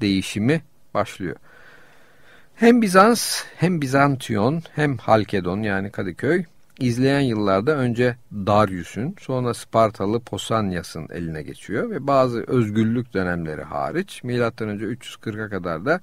değişimi 0.00 0.62
başlıyor. 0.94 1.36
Hem 2.60 2.82
Bizans 2.82 3.44
hem 3.56 3.80
Bizantiyon 3.80 4.62
hem 4.74 4.96
Halkedon 4.96 5.62
yani 5.62 5.90
Kadıköy 5.90 6.44
izleyen 6.80 7.20
yıllarda 7.20 7.76
önce 7.76 8.16
Darius'un 8.32 9.14
sonra 9.20 9.54
Spartalı 9.54 10.20
Posanyas'ın 10.20 11.08
eline 11.10 11.42
geçiyor 11.42 11.90
ve 11.90 12.06
bazı 12.06 12.42
özgürlük 12.42 13.14
dönemleri 13.14 13.62
hariç 13.62 14.24
M.Ö. 14.24 14.48
340'a 14.48 15.48
kadar 15.48 15.84
da 15.84 16.00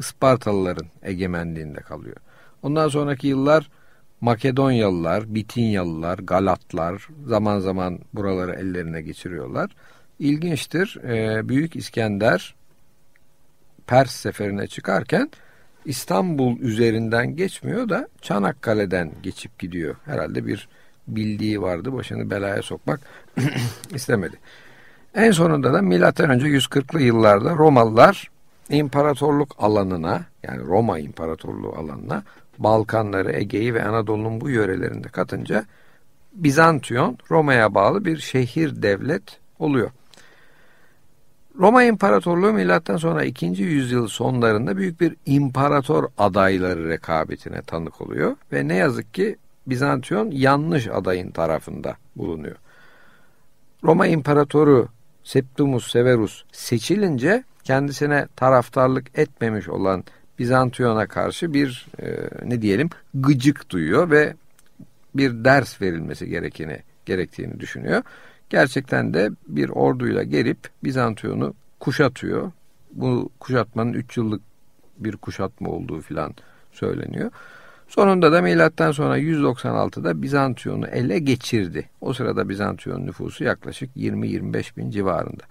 Spartalıların 0.00 0.86
egemenliğinde 1.02 1.80
kalıyor. 1.80 2.16
Ondan 2.62 2.88
sonraki 2.88 3.26
yıllar 3.26 3.70
Makedonyalılar, 4.20 5.34
Bitinyalılar, 5.34 6.18
Galatlar 6.18 7.08
zaman 7.26 7.58
zaman 7.58 7.98
buraları 8.14 8.52
ellerine 8.52 9.02
geçiriyorlar. 9.02 9.70
İlginçtir. 10.18 10.98
Büyük 11.48 11.76
İskender 11.76 12.54
Pers 13.86 14.10
seferine 14.10 14.66
çıkarken 14.66 15.30
İstanbul 15.84 16.58
üzerinden 16.58 17.36
geçmiyor 17.36 17.88
da 17.88 18.08
Çanakkale'den 18.22 19.12
geçip 19.22 19.58
gidiyor. 19.58 19.96
Herhalde 20.04 20.46
bir 20.46 20.68
bildiği 21.08 21.62
vardı. 21.62 21.92
Başını 21.92 22.30
belaya 22.30 22.62
sokmak 22.62 23.00
istemedi. 23.94 24.36
En 25.14 25.30
sonunda 25.30 25.72
da 25.72 25.82
milattan 25.82 26.30
önce 26.30 26.46
140'lı 26.46 27.02
yıllarda 27.02 27.50
Romalılar 27.50 28.30
imparatorluk 28.70 29.54
alanına 29.58 30.24
yani 30.42 30.62
Roma 30.62 30.98
İmparatorluğu 30.98 31.72
alanına 31.78 32.22
Balkanları, 32.58 33.32
Ege'yi 33.32 33.74
ve 33.74 33.84
Anadolu'nun 33.84 34.40
bu 34.40 34.50
yörelerinde 34.50 35.08
katınca 35.08 35.64
Bizantiyon 36.32 37.18
Roma'ya 37.30 37.74
bağlı 37.74 38.04
bir 38.04 38.18
şehir 38.18 38.82
devlet 38.82 39.22
oluyor. 39.58 39.90
Roma 41.58 41.84
İmparatorluğu 41.84 42.52
milattan 42.52 42.96
sonra 42.96 43.24
2. 43.24 43.46
yüzyıl 43.46 44.08
sonlarında 44.08 44.76
büyük 44.76 45.00
bir 45.00 45.16
imparator 45.26 46.08
adayları 46.18 46.88
rekabetine 46.88 47.62
tanık 47.62 48.00
oluyor 48.00 48.36
ve 48.52 48.68
ne 48.68 48.74
yazık 48.74 49.14
ki 49.14 49.36
Bizantiyon 49.66 50.30
yanlış 50.30 50.88
adayın 50.88 51.30
tarafında 51.30 51.96
bulunuyor. 52.16 52.56
Roma 53.84 54.06
İmparatoru 54.06 54.88
Septimus 55.24 55.90
Severus 55.90 56.44
seçilince 56.52 57.44
kendisine 57.64 58.26
taraftarlık 58.36 59.18
etmemiş 59.18 59.68
olan 59.68 60.04
Bizantiyon'a 60.38 61.06
karşı 61.06 61.54
bir 61.54 61.86
e, 62.02 62.06
ne 62.44 62.62
diyelim 62.62 62.90
gıcık 63.14 63.70
duyuyor 63.70 64.10
ve 64.10 64.34
bir 65.14 65.44
ders 65.44 65.82
verilmesi 65.82 66.28
gerekeni 66.28 66.78
gerektiğini 67.06 67.60
düşünüyor. 67.60 68.02
Gerçekten 68.54 69.14
de 69.14 69.30
bir 69.48 69.68
orduyla 69.68 70.22
gelip 70.22 70.58
Bizantiyon'u 70.84 71.54
kuşatıyor. 71.80 72.52
Bu 72.92 73.30
kuşatmanın 73.40 73.92
3 73.92 74.16
yıllık 74.16 74.42
bir 74.98 75.16
kuşatma 75.16 75.68
olduğu 75.68 76.00
filan 76.00 76.34
söyleniyor. 76.72 77.30
Sonunda 77.88 78.32
da 78.32 78.42
milattan 78.42 78.92
sonra 78.92 79.18
196'da 79.18 80.22
Bizantiyon'u 80.22 80.86
ele 80.86 81.18
geçirdi. 81.18 81.88
O 82.00 82.12
sırada 82.12 82.48
Bizantiyon 82.48 83.06
nüfusu 83.06 83.44
yaklaşık 83.44 83.96
20-25 83.96 84.76
bin 84.76 84.90
civarında. 84.90 85.44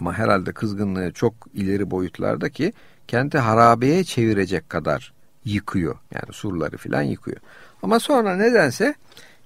Ama 0.00 0.14
herhalde 0.14 0.52
kızgınlığı 0.52 1.12
çok 1.12 1.34
ileri 1.54 1.90
boyutlarda 1.90 2.48
ki 2.48 2.72
kenti 3.08 3.38
harabeye 3.38 4.04
çevirecek 4.04 4.70
kadar 4.70 5.12
yıkıyor. 5.44 5.96
Yani 6.14 6.32
surları 6.32 6.76
filan 6.76 7.02
yıkıyor. 7.02 7.38
Ama 7.82 8.00
sonra 8.00 8.36
nedense 8.36 8.94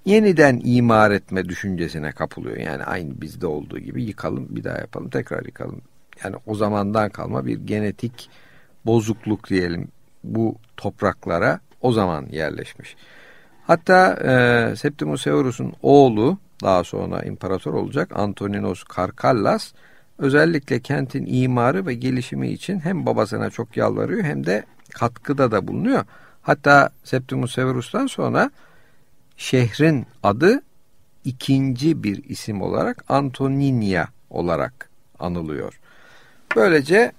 yeniden 0.06 0.60
imar 0.64 1.10
etme 1.10 1.48
düşüncesine 1.48 2.12
kapılıyor. 2.12 2.56
Yani 2.56 2.84
aynı 2.84 3.20
bizde 3.20 3.46
olduğu 3.46 3.78
gibi 3.78 4.04
yıkalım 4.04 4.46
bir 4.50 4.64
daha 4.64 4.78
yapalım 4.78 5.10
tekrar 5.10 5.44
yıkalım. 5.44 5.80
Yani 6.24 6.36
o 6.46 6.54
zamandan 6.54 7.10
kalma 7.10 7.46
bir 7.46 7.58
genetik 7.58 8.30
bozukluk 8.86 9.48
diyelim 9.48 9.88
bu 10.24 10.56
topraklara 10.76 11.60
o 11.80 11.92
zaman 11.92 12.26
yerleşmiş. 12.30 12.96
Hatta 13.66 14.16
e, 14.24 14.76
Septimus 14.76 15.22
Severus'un 15.22 15.72
oğlu 15.82 16.38
daha 16.62 16.84
sonra 16.84 17.22
imparator 17.22 17.74
olacak 17.74 18.10
Antoninos 18.14 18.84
Karkallas 18.84 19.72
özellikle 20.18 20.80
kentin 20.80 21.26
imarı 21.26 21.86
ve 21.86 21.94
gelişimi 21.94 22.48
için 22.48 22.80
hem 22.80 23.06
babasına 23.06 23.50
çok 23.50 23.76
yalvarıyor 23.76 24.24
hem 24.24 24.46
de 24.46 24.64
katkıda 24.94 25.50
da 25.50 25.68
bulunuyor. 25.68 26.04
Hatta 26.42 26.90
Septimus 27.04 27.54
Severus'tan 27.54 28.06
sonra 28.06 28.50
şehrin 29.36 30.06
adı 30.22 30.62
ikinci 31.24 32.02
bir 32.02 32.24
isim 32.24 32.62
olarak 32.62 33.04
Antoninia 33.08 34.06
olarak 34.30 34.90
anılıyor. 35.18 35.80
Böylece 36.56 37.12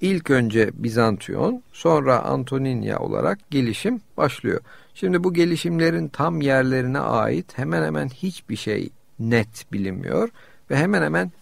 ilk 0.00 0.30
önce 0.30 0.70
Bizantiyon 0.74 1.62
sonra 1.72 2.22
Antoninia 2.22 2.98
olarak 2.98 3.50
gelişim 3.50 4.00
başlıyor. 4.16 4.60
Şimdi 4.94 5.24
bu 5.24 5.34
gelişimlerin 5.34 6.08
tam 6.08 6.40
yerlerine 6.40 6.98
ait 6.98 7.58
hemen 7.58 7.84
hemen 7.84 8.08
hiçbir 8.08 8.56
şey 8.56 8.90
net 9.18 9.72
bilinmiyor 9.72 10.28
ve 10.70 10.76
hemen 10.76 11.02
hemen 11.02 11.32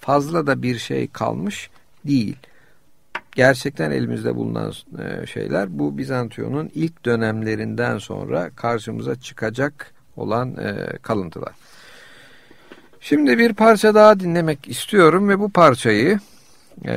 fazla 0.00 0.46
da 0.46 0.62
bir 0.62 0.78
şey 0.78 1.08
kalmış 1.08 1.70
değil. 2.04 2.36
Gerçekten 3.34 3.90
elimizde 3.90 4.36
bulunan 4.36 4.72
e, 4.98 5.26
şeyler 5.26 5.78
bu 5.78 5.98
Bizantiyon'un 5.98 6.70
ilk 6.74 7.04
dönemlerinden 7.04 7.98
sonra 7.98 8.50
karşımıza 8.50 9.20
çıkacak 9.20 9.92
olan 10.16 10.56
e, 10.56 10.98
kalıntılar. 11.02 11.52
Şimdi 13.00 13.38
bir 13.38 13.52
parça 13.52 13.94
daha 13.94 14.20
dinlemek 14.20 14.68
istiyorum 14.68 15.28
ve 15.28 15.38
bu 15.38 15.50
parçayı 15.50 16.20
e, 16.86 16.94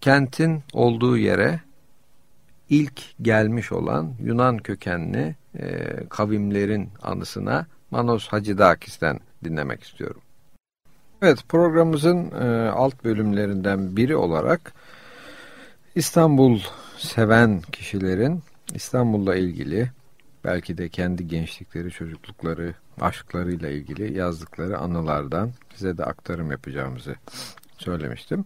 kentin 0.00 0.62
olduğu 0.72 1.16
yere 1.18 1.60
ilk 2.70 3.22
gelmiş 3.22 3.72
olan 3.72 4.14
Yunan 4.20 4.58
kökenli 4.58 5.36
e, 5.58 5.86
kavimlerin 6.08 6.88
anısına 7.02 7.66
Manos 7.90 8.28
Hacıdakis'ten 8.28 9.20
dinlemek 9.44 9.82
istiyorum. 9.82 10.22
Evet 11.22 11.38
programımızın 11.48 12.30
e, 12.30 12.70
alt 12.70 13.04
bölümlerinden 13.04 13.96
biri 13.96 14.16
olarak 14.16 14.72
İstanbul 15.94 16.60
seven 16.98 17.60
kişilerin 17.60 18.42
İstanbul'la 18.74 19.36
ilgili 19.36 19.90
belki 20.44 20.78
de 20.78 20.88
kendi 20.88 21.28
gençlikleri, 21.28 21.90
çocuklukları, 21.90 22.74
aşklarıyla 23.00 23.68
ilgili 23.68 24.18
yazdıkları 24.18 24.78
anılardan 24.78 25.50
size 25.74 25.98
de 25.98 26.04
aktarım 26.04 26.50
yapacağımızı 26.50 27.14
söylemiştim. 27.78 28.44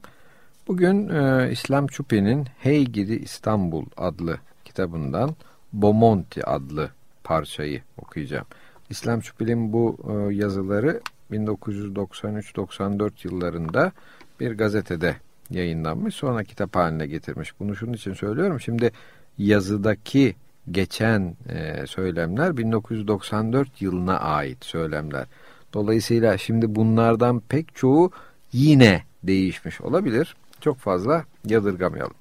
Bugün 0.68 1.08
e, 1.08 1.50
İslam 1.52 1.86
Çupi'nin 1.86 2.46
Hey 2.58 2.84
Gidi 2.84 3.14
İstanbul 3.14 3.86
adlı 3.96 4.38
kitabından 4.64 5.36
Bomonti 5.72 6.46
adlı 6.46 6.90
parçayı 7.24 7.82
okuyacağım. 7.98 8.46
İslam 8.90 9.20
Çupi'nin 9.20 9.72
bu 9.72 9.96
e, 10.08 10.34
yazıları 10.34 11.00
1993-94 11.32 13.10
yıllarında 13.24 13.92
bir 14.40 14.58
gazetede 14.58 15.16
yayınlanmış. 15.50 16.14
Sonra 16.14 16.44
kitap 16.44 16.76
haline 16.76 17.06
getirmiş. 17.06 17.60
Bunu 17.60 17.76
şunun 17.76 17.92
için 17.92 18.14
söylüyorum. 18.14 18.60
Şimdi 18.60 18.92
yazıdaki 19.38 20.34
geçen 20.70 21.36
e, 21.48 21.86
söylemler 21.86 22.56
1994 22.56 23.82
yılına 23.82 24.18
ait 24.20 24.64
söylemler. 24.64 25.26
Dolayısıyla 25.74 26.38
şimdi 26.38 26.74
bunlardan 26.74 27.40
pek 27.40 27.74
çoğu 27.74 28.10
yine 28.52 29.02
değişmiş 29.22 29.80
olabilir. 29.80 30.36
Çok 30.60 30.78
fazla 30.78 31.24
yadırgamayalım. 31.44 32.14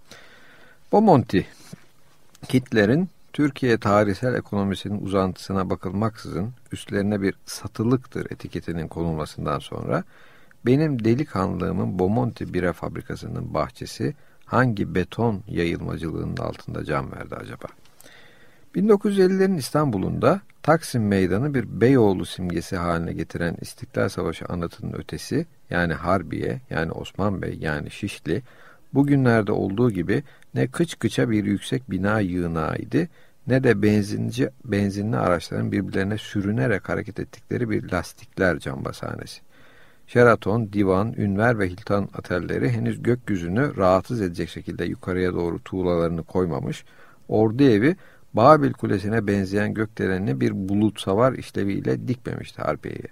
Bomonti, 0.91 1.47
Hitler'in 2.53 3.09
Türkiye 3.35 3.77
tarihsel 3.77 4.33
ekonomisinin 4.33 5.05
uzantısına 5.05 5.69
bakılmaksızın 5.69 6.53
üstlerine 6.71 7.21
bir 7.21 7.35
satılıktır 7.45 8.31
etiketinin 8.31 8.87
konulmasından 8.87 9.59
sonra 9.59 10.03
benim 10.65 11.03
delikanlığımın 11.03 11.99
Bomonti 11.99 12.53
bira 12.53 12.73
fabrikasının 12.73 13.53
bahçesi 13.53 14.13
hangi 14.45 14.95
beton 14.95 15.43
yayılmacılığının 15.47 16.37
altında 16.37 16.85
can 16.85 17.11
verdi 17.11 17.35
acaba? 17.35 17.65
1950'lerin 18.75 19.57
İstanbul'unda 19.57 20.41
Taksim 20.63 21.07
Meydanı 21.07 21.53
bir 21.53 21.81
Beyoğlu 21.81 22.25
simgesi 22.25 22.77
haline 22.77 23.13
getiren 23.13 23.57
İstiklal 23.61 24.09
Savaşı 24.09 24.45
anıtının 24.45 24.93
ötesi 24.93 25.45
yani 25.69 25.93
Harbiye 25.93 26.61
yani 26.69 26.91
Osman 26.91 27.41
Bey 27.41 27.57
yani 27.61 27.91
Şişli 27.91 28.43
bugünlerde 28.95 29.51
olduğu 29.51 29.91
gibi 29.91 30.23
ne 30.53 30.67
kıç 30.67 30.99
kıça 30.99 31.29
bir 31.29 31.45
yüksek 31.45 31.91
bina 31.91 32.19
yığınağıydı 32.19 33.08
ne 33.47 33.63
de 33.63 33.81
benzinci 33.81 34.49
benzinli 34.65 35.17
araçların 35.17 35.71
birbirlerine 35.71 36.17
sürünerek 36.17 36.89
hareket 36.89 37.19
ettikleri 37.19 37.69
bir 37.69 37.91
lastikler 37.91 38.60
cambasanesi. 38.60 39.41
Sheraton, 40.08 40.73
Divan, 40.73 41.13
Ünver 41.17 41.60
ve 41.60 41.69
Hilton 41.69 42.10
otelleri 42.19 42.69
henüz 42.69 43.03
gökyüzünü 43.03 43.77
rahatsız 43.77 44.21
edecek 44.21 44.49
şekilde 44.49 44.86
yukarıya 44.86 45.34
doğru 45.34 45.60
tuğlalarını 45.63 46.23
koymamış, 46.23 46.86
ordu 47.27 47.63
evi 47.63 47.95
Babil 48.34 48.73
Kulesi'ne 48.73 49.27
benzeyen 49.27 49.73
gökdelenini 49.73 50.41
bir 50.41 50.51
bulut 50.69 50.99
savar 50.99 51.34
işleviyle 51.34 52.08
dikmemişti 52.08 52.62
Harbiye'ye. 52.62 53.08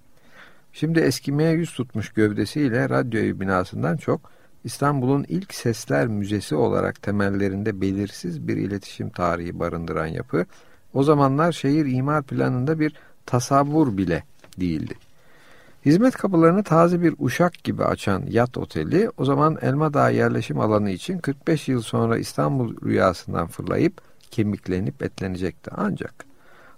Şimdi 0.73 0.99
eskimeye 0.99 1.51
yüz 1.51 1.73
tutmuş 1.73 2.09
gövdesiyle 2.09 2.89
radyo 2.89 3.19
evi 3.19 3.39
binasından 3.39 3.97
çok 3.97 4.31
İstanbul'un 4.63 5.25
ilk 5.29 5.53
sesler 5.53 6.07
müzesi 6.07 6.55
olarak 6.55 7.01
temellerinde 7.01 7.81
belirsiz 7.81 8.47
bir 8.47 8.57
iletişim 8.57 9.09
tarihi 9.09 9.59
barındıran 9.59 10.07
yapı, 10.07 10.45
o 10.93 11.03
zamanlar 11.03 11.51
şehir 11.51 11.85
imar 11.85 12.23
planında 12.23 12.79
bir 12.79 12.93
tasavvur 13.25 13.97
bile 13.97 14.23
değildi. 14.59 14.93
Hizmet 15.85 16.15
kapılarını 16.15 16.63
taze 16.63 17.01
bir 17.01 17.15
uşak 17.19 17.63
gibi 17.63 17.83
açan 17.83 18.23
yat 18.29 18.57
oteli 18.57 19.09
o 19.17 19.25
zaman 19.25 19.57
Elmadağ 19.61 20.09
yerleşim 20.09 20.59
alanı 20.59 20.89
için 20.89 21.17
45 21.17 21.67
yıl 21.67 21.81
sonra 21.81 22.17
İstanbul 22.17 22.75
rüyasından 22.85 23.47
fırlayıp 23.47 24.01
kemiklenip 24.31 25.03
etlenecekti. 25.03 25.71
Ancak 25.73 26.25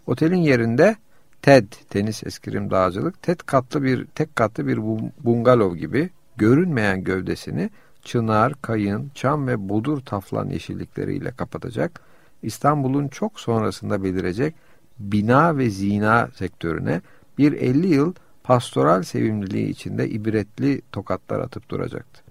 otelin 0.07 0.41
yerinde 0.41 0.95
TED, 1.41 1.73
tenis 1.89 2.23
eskrim 2.23 2.71
dağcılık, 2.71 3.21
TED 3.21 3.39
katlı 3.45 3.83
bir 3.83 4.05
tek 4.05 4.35
katlı 4.35 4.67
bir 4.67 4.79
bungalov 5.23 5.75
gibi 5.75 6.09
görünmeyen 6.37 7.03
gövdesini 7.03 7.69
çınar, 8.03 8.53
kayın, 8.61 9.11
çam 9.15 9.47
ve 9.47 9.69
bodur 9.69 10.01
taflan 10.01 10.49
yeşillikleriyle 10.49 11.31
kapatacak, 11.31 12.01
İstanbul'un 12.43 13.07
çok 13.07 13.39
sonrasında 13.39 14.03
belirecek 14.03 14.55
bina 14.99 15.57
ve 15.57 15.69
zina 15.69 16.29
sektörüne 16.35 17.01
bir 17.37 17.53
50 17.53 17.87
yıl 17.87 18.13
pastoral 18.43 19.03
sevimliliği 19.03 19.69
içinde 19.69 20.09
ibretli 20.09 20.81
tokatlar 20.91 21.39
atıp 21.39 21.69
duracaktı. 21.69 22.21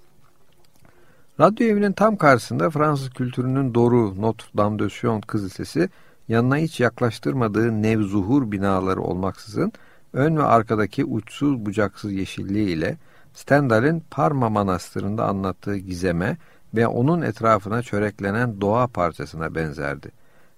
Radyo 1.40 1.66
evinin 1.66 1.92
tam 1.92 2.16
karşısında 2.16 2.70
Fransız 2.70 3.10
kültürünün 3.10 3.74
Doru 3.74 4.22
Notre 4.22 4.46
Dame 4.56 4.78
de 4.78 4.90
Sion 4.90 5.20
Kız 5.20 5.44
Lisesi 5.44 5.88
yanına 6.28 6.56
hiç 6.56 6.80
yaklaştırmadığı 6.80 7.82
nevzuhur 7.82 8.52
binaları 8.52 9.00
olmaksızın 9.00 9.72
ön 10.12 10.36
ve 10.36 10.42
arkadaki 10.42 11.04
uçsuz 11.04 11.66
bucaksız 11.66 12.12
yeşilliği 12.12 12.68
ile 12.68 12.96
Stendhal'in 13.34 14.04
Parma 14.10 14.48
Manastırı'nda 14.48 15.26
anlattığı 15.26 15.76
gizeme 15.76 16.36
ve 16.74 16.86
onun 16.86 17.22
etrafına 17.22 17.82
çöreklenen 17.82 18.60
doğa 18.60 18.86
parçasına 18.86 19.54
benzerdi. 19.54 20.10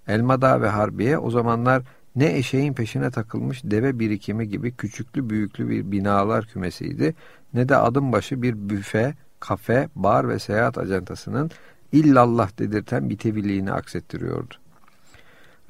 Elmadağ 0.09 0.61
ve 0.61 0.69
Harbiye 0.69 1.19
o 1.19 1.31
zamanlar 1.31 1.83
ne 2.17 2.37
eşeğin 2.37 2.73
peşine 2.73 3.11
takılmış 3.11 3.65
deve 3.65 3.99
birikimi 3.99 4.49
gibi 4.49 4.77
küçüklü 4.77 5.31
büyüklü 5.31 5.69
bir 5.69 5.91
binalar 5.91 6.47
kümesiydi 6.47 7.15
ne 7.55 7.69
de 7.69 7.77
adım 7.77 8.13
başı 8.13 8.43
bir 8.43 8.55
büfe, 8.55 9.15
kafe, 9.41 9.89
bar 9.95 10.29
ve 10.29 10.39
seyahat 10.39 10.79
ajantasının 10.79 11.51
illallah 11.93 12.59
dedirten 12.59 13.11
biteviliğini 13.11 13.73
aksettiriyordu. 13.73 14.55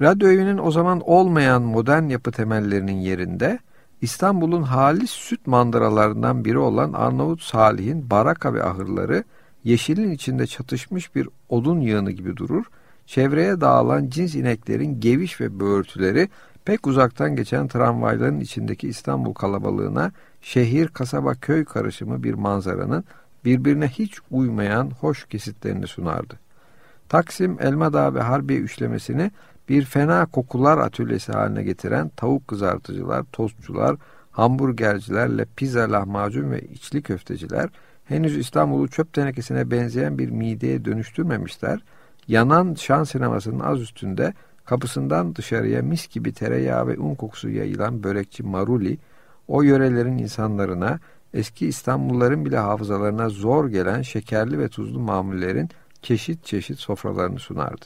Radyo 0.01 0.29
evinin 0.29 0.57
o 0.57 0.71
zaman 0.71 0.99
olmayan 0.99 1.61
modern 1.61 2.03
yapı 2.03 2.31
temellerinin 2.31 2.97
yerinde 2.97 3.59
İstanbul'un 4.01 4.63
halis 4.63 5.11
süt 5.11 5.47
mandıralarından 5.47 6.45
biri 6.45 6.57
olan 6.57 6.93
Arnavut 6.93 7.41
Salih'in 7.41 8.09
baraka 8.09 8.53
ve 8.53 8.63
ahırları 8.63 9.23
yeşilin 9.63 10.11
içinde 10.11 10.47
çatışmış 10.47 11.15
bir 11.15 11.29
odun 11.49 11.81
yığını 11.81 12.11
gibi 12.11 12.37
durur 12.37 12.65
çevreye 13.05 13.61
dağılan 13.61 14.09
cins 14.09 14.35
ineklerin 14.35 14.99
geviş 14.99 15.41
ve 15.41 15.59
böğürtüleri 15.59 16.29
pek 16.65 16.87
uzaktan 16.87 17.35
geçen 17.35 17.67
tramvayların 17.67 18.39
içindeki 18.39 18.87
İstanbul 18.87 19.33
kalabalığına 19.33 20.11
şehir, 20.41 20.87
kasaba, 20.87 21.35
köy 21.35 21.65
karışımı 21.65 22.23
bir 22.23 22.33
manzaranın 22.33 23.03
birbirine 23.45 23.87
hiç 23.87 24.19
uymayan 24.31 24.91
hoş 24.99 25.25
kesitlerini 25.25 25.87
sunardı. 25.87 26.39
Taksim, 27.09 27.57
Elmadağ 27.61 28.13
ve 28.13 28.21
Harbiye 28.21 28.59
üçlemesini 28.59 29.31
bir 29.69 29.85
fena 29.85 30.25
kokular 30.25 30.77
atölyesi 30.77 31.31
haline 31.31 31.63
getiren 31.63 32.09
tavuk 32.09 32.47
kızartıcılar, 32.47 33.23
tostçular, 33.31 33.95
hamburgercilerle 34.31 35.45
pizza, 35.55 35.91
lahmacun 35.91 36.51
ve 36.51 36.61
içli 36.61 37.01
köfteciler 37.01 37.69
henüz 38.05 38.37
İstanbul'u 38.37 38.87
çöp 38.87 39.13
tenekesine 39.13 39.71
benzeyen 39.71 40.17
bir 40.17 40.29
mideye 40.29 40.85
dönüştürmemişler 40.85 41.79
Yanan 42.27 42.73
şan 42.73 43.03
sinemasının 43.03 43.59
az 43.59 43.81
üstünde 43.81 44.33
kapısından 44.65 45.35
dışarıya 45.35 45.81
mis 45.81 46.07
gibi 46.07 46.33
tereyağı 46.33 46.87
ve 46.87 46.99
un 46.99 47.15
kokusu 47.15 47.49
yayılan 47.49 48.03
börekçi 48.03 48.43
Maruli, 48.43 48.97
o 49.47 49.61
yörelerin 49.61 50.17
insanlarına, 50.17 50.99
eski 51.33 51.67
İstanbulluların 51.67 52.45
bile 52.45 52.57
hafızalarına 52.57 53.29
zor 53.29 53.69
gelen 53.69 54.01
şekerli 54.01 54.59
ve 54.59 54.69
tuzlu 54.69 54.99
mamullerin 54.99 55.69
çeşit 56.01 56.45
çeşit 56.45 56.79
sofralarını 56.79 57.39
sunardı. 57.39 57.85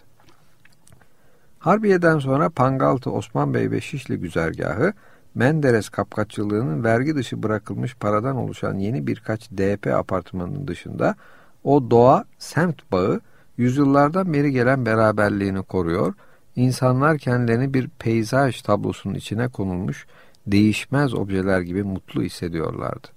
Harbiye'den 1.62 2.20
sonra 2.20 2.50
Pangaltı 2.50 3.12
Osman 3.12 3.54
Bey 3.54 3.72
ve 3.72 3.82
Şişli 3.82 4.18
güzergahı, 4.18 4.94
Menderes 5.36 5.90
kapkaççılığının 5.90 6.84
vergi 6.84 7.16
dışı 7.16 7.44
bırakılmış 7.44 7.96
paradan 7.96 8.36
oluşan 8.36 8.78
yeni 8.78 9.08
birkaç 9.08 9.52
DP 9.52 9.88
apartmanının 9.88 10.68
dışında 10.68 11.16
o 11.64 11.92
doğa 11.92 12.26
semt 12.38 12.92
bağı 12.92 13.22
yüzyıllardan 13.58 14.34
beri 14.34 14.52
gelen 14.52 14.86
beraberliğini 14.86 15.64
koruyor, 15.64 16.14
insanlar 16.56 17.18
kendilerini 17.18 17.74
bir 17.74 17.90
peyzaj 18.00 18.62
tablosunun 18.62 19.16
içine 19.16 19.48
konulmuş 19.48 20.08
değişmez 20.48 21.14
objeler 21.14 21.62
gibi 21.62 21.84
mutlu 21.84 22.22
hissediyorlardı. 22.22 23.08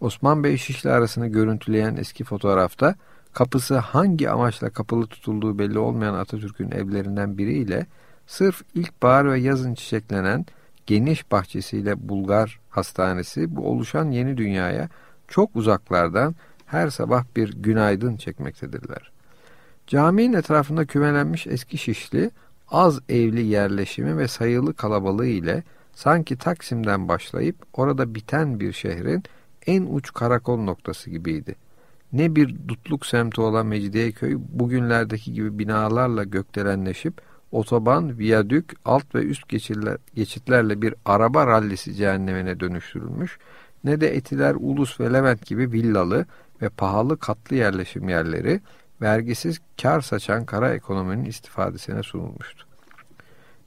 Osman 0.00 0.44
Bey 0.44 0.56
Şişli 0.56 0.90
arasını 0.90 1.26
görüntüleyen 1.26 1.96
eski 1.96 2.24
fotoğrafta 2.24 2.94
kapısı 3.34 3.78
hangi 3.78 4.30
amaçla 4.30 4.70
kapalı 4.70 5.06
tutulduğu 5.06 5.58
belli 5.58 5.78
olmayan 5.78 6.14
Atatürk'ün 6.14 6.70
evlerinden 6.70 7.38
biriyle 7.38 7.86
sırf 8.26 8.62
ilkbahar 8.74 9.32
ve 9.32 9.38
yazın 9.38 9.74
çiçeklenen 9.74 10.46
geniş 10.86 11.32
bahçesiyle 11.32 12.08
Bulgar 12.08 12.60
Hastanesi 12.70 13.56
bu 13.56 13.68
oluşan 13.68 14.10
yeni 14.10 14.36
dünyaya 14.36 14.88
çok 15.28 15.56
uzaklardan 15.56 16.34
her 16.66 16.90
sabah 16.90 17.24
bir 17.36 17.52
günaydın 17.62 18.16
çekmektedirler. 18.16 19.10
Caminin 19.86 20.32
etrafında 20.32 20.84
kümelenmiş 20.84 21.46
eski 21.46 21.78
şişli, 21.78 22.30
az 22.68 23.00
evli 23.08 23.42
yerleşimi 23.42 24.18
ve 24.18 24.28
sayılı 24.28 24.74
kalabalığı 24.74 25.26
ile 25.26 25.62
sanki 25.94 26.38
Taksim'den 26.38 27.08
başlayıp 27.08 27.56
orada 27.72 28.14
biten 28.14 28.60
bir 28.60 28.72
şehrin 28.72 29.22
en 29.66 29.82
uç 29.82 30.12
karakol 30.12 30.58
noktası 30.58 31.10
gibiydi. 31.10 31.63
Ne 32.14 32.36
bir 32.36 32.68
dutluk 32.68 33.06
semti 33.06 33.40
olan 33.40 33.66
Mecidiyeköy 33.66 34.36
bugünlerdeki 34.48 35.32
gibi 35.32 35.58
binalarla 35.58 36.24
gökdelenleşip 36.24 37.20
otoban, 37.52 38.18
viyadük, 38.18 38.72
alt 38.84 39.14
ve 39.14 39.18
üst 39.24 39.48
geçitlerle 40.14 40.82
bir 40.82 40.94
araba 41.04 41.46
rallisi 41.46 41.94
cehennemine 41.94 42.60
dönüştürülmüş, 42.60 43.38
ne 43.84 44.00
de 44.00 44.16
Etiler, 44.16 44.56
Ulus 44.58 45.00
ve 45.00 45.12
Levent 45.12 45.46
gibi 45.46 45.72
villalı 45.72 46.26
ve 46.62 46.68
pahalı 46.68 47.18
katlı 47.18 47.56
yerleşim 47.56 48.08
yerleri, 48.08 48.60
vergisiz 49.02 49.60
kar 49.82 50.00
saçan 50.00 50.44
kara 50.44 50.74
ekonominin 50.74 51.24
istifadesine 51.24 52.02
sunulmuştu. 52.02 52.66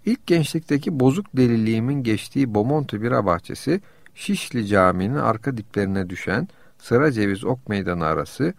İlk 0.05 0.27
gençlikteki 0.27 0.99
bozuk 0.99 1.25
deliliğimin 1.37 2.03
geçtiği 2.03 2.53
Bomonti 2.53 3.01
Bira 3.01 3.25
Bahçesi, 3.25 3.81
Şişli 4.15 4.67
Camii'nin 4.67 5.15
arka 5.15 5.57
diplerine 5.57 6.09
düşen 6.09 6.47
Sıra 6.79 7.11
Ceviz 7.11 7.45
Ok 7.45 7.69
Meydanı 7.69 8.05
arası, 8.05 8.53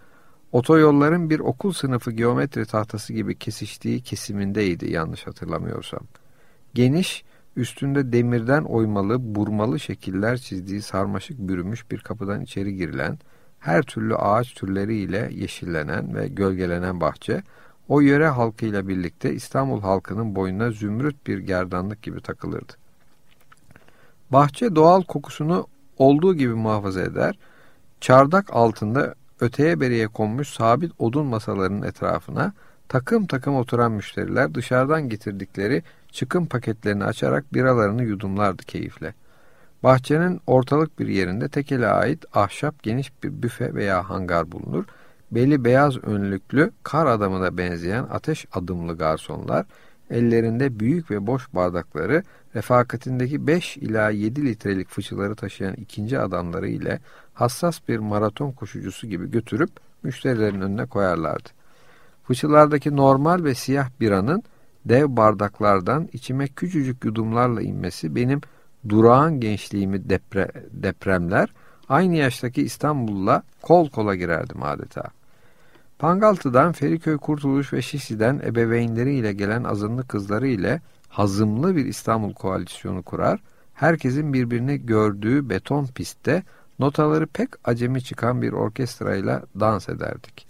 otoyolların 0.53 1.31
bir 1.31 1.41
okul 1.41 1.73
sınıfı 1.73 2.11
geometri 2.11 2.67
tahtası 2.67 3.13
gibi 3.13 3.39
kesiştiği 3.39 4.01
kesimindeydi 4.01 4.93
yanlış 4.93 5.27
hatırlamıyorsam. 5.27 6.01
Geniş, 6.75 7.25
üstünde 7.57 8.13
demirden 8.13 8.65
oymalı, 8.65 9.35
burmalı 9.35 9.81
şekiller 9.81 10.39
çizdiği 10.39 10.83
sarmaşık 10.83 11.39
bürümüş 11.39 11.91
bir 11.91 11.99
kapıdan 11.99 12.41
içeri 12.41 12.77
girilen, 12.77 13.19
her 13.59 13.83
türlü 13.83 14.17
ağaç 14.17 14.55
türleriyle 14.55 15.31
yeşillenen 15.33 16.15
ve 16.15 16.29
gölgelenen 16.29 17.01
bahçe, 17.01 17.43
o 17.89 18.01
yöre 18.01 18.29
halkıyla 18.29 18.89
birlikte 18.89 19.35
İstanbul 19.35 19.81
halkının 19.81 20.37
boynuna 20.37 20.71
zümrüt 20.71 21.27
bir 21.27 21.39
gerdanlık 21.39 22.03
gibi 22.03 22.21
takılırdı. 22.21 22.73
Bahçe 24.33 24.77
doğal 24.77 25.03
kokusunu 25.03 25.67
olduğu 25.99 26.35
gibi 26.35 26.55
muhafaza 26.55 27.01
eder, 27.01 27.39
çardak 28.01 28.57
altında 28.57 29.15
öteye 29.41 29.81
beriye 29.81 30.09
konmuş 30.09 30.49
sabit 30.49 30.93
odun 30.99 31.27
masalarının 31.27 31.83
etrafına 31.83 32.53
takım 32.89 33.27
takım 33.27 33.57
oturan 33.57 33.93
müşteriler 33.93 34.55
dışarıdan 34.55 35.09
getirdikleri 35.09 35.83
çıkım 36.13 36.47
paketlerini 36.47 37.05
açarak 37.05 37.55
biralarını 37.55 38.05
yudumlardı 38.05 38.63
keyifle. 38.63 39.15
Bahçenin 39.83 40.41
ortalık 40.47 40.99
bir 40.99 41.09
yerinde 41.09 41.49
tekele 41.49 41.87
ait 41.87 42.25
ahşap 42.33 42.83
geniş 42.83 43.23
bir 43.23 43.43
büfe 43.43 43.75
veya 43.75 44.11
hangar 44.11 44.53
bulunur. 44.53 44.85
Beli 45.31 45.65
beyaz 45.65 45.97
önlüklü 45.97 46.71
kar 46.83 47.07
adamına 47.07 47.59
benzeyen 47.59 48.07
ateş 48.11 48.47
adımlı 48.53 48.97
garsonlar 48.97 49.67
ellerinde 50.11 50.81
büyük 50.81 51.11
ve 51.11 51.27
boş 51.27 51.55
bardakları 51.55 52.23
refakatindeki 52.55 53.47
5 53.47 53.77
ila 53.77 54.11
7 54.11 54.47
litrelik 54.47 54.89
fıçıları 54.89 55.35
taşıyan 55.35 55.75
ikinci 55.75 56.19
adamları 56.19 56.69
ile 56.69 57.01
hassas 57.39 57.81
bir 57.89 57.99
maraton 57.99 58.53
koşucusu 58.53 59.07
gibi 59.07 59.31
götürüp 59.31 59.71
müşterilerin 60.03 60.61
önüne 60.61 60.87
koyarlardı. 60.87 61.49
Fıçılardaki 62.25 62.97
normal 62.97 63.45
ve 63.45 63.55
siyah 63.55 63.89
biranın 64.01 64.43
dev 64.85 65.17
bardaklardan 65.17 66.09
içime 66.13 66.47
küçücük 66.47 67.05
yudumlarla 67.05 67.63
inmesi 67.63 68.15
benim 68.15 68.41
durağan 68.89 69.41
gençliğimi 69.41 70.09
depre, 70.09 70.49
depremler, 70.71 71.49
aynı 71.89 72.17
yaştaki 72.17 72.63
İstanbul'la 72.63 73.43
kol 73.63 73.91
kola 73.91 74.15
girerdim 74.15 74.63
adeta. 74.63 75.05
Pangaltı'dan 75.99 76.73
Feriköy 76.73 77.19
Kurtuluş 77.19 77.73
ve 77.73 77.83
Şişli'den 77.83 78.41
ebeveynleriyle 78.45 79.33
gelen 79.33 79.65
azınlık 79.65 80.09
kızları 80.09 80.49
ile 80.49 80.81
hazımlı 81.09 81.77
bir 81.77 81.87
İstanbul 81.87 82.35
koalisyonu 82.35 83.03
kurar, 83.03 83.41
herkesin 83.75 84.33
birbirini 84.33 84.87
gördüğü 84.87 85.49
beton 85.49 85.87
pistte 85.87 86.43
notaları 86.79 87.27
pek 87.27 87.49
acemi 87.65 88.03
çıkan 88.03 88.43
bir 88.43 88.53
orkestrayla 88.53 89.43
dans 89.61 89.89
ederdik. 89.89 90.47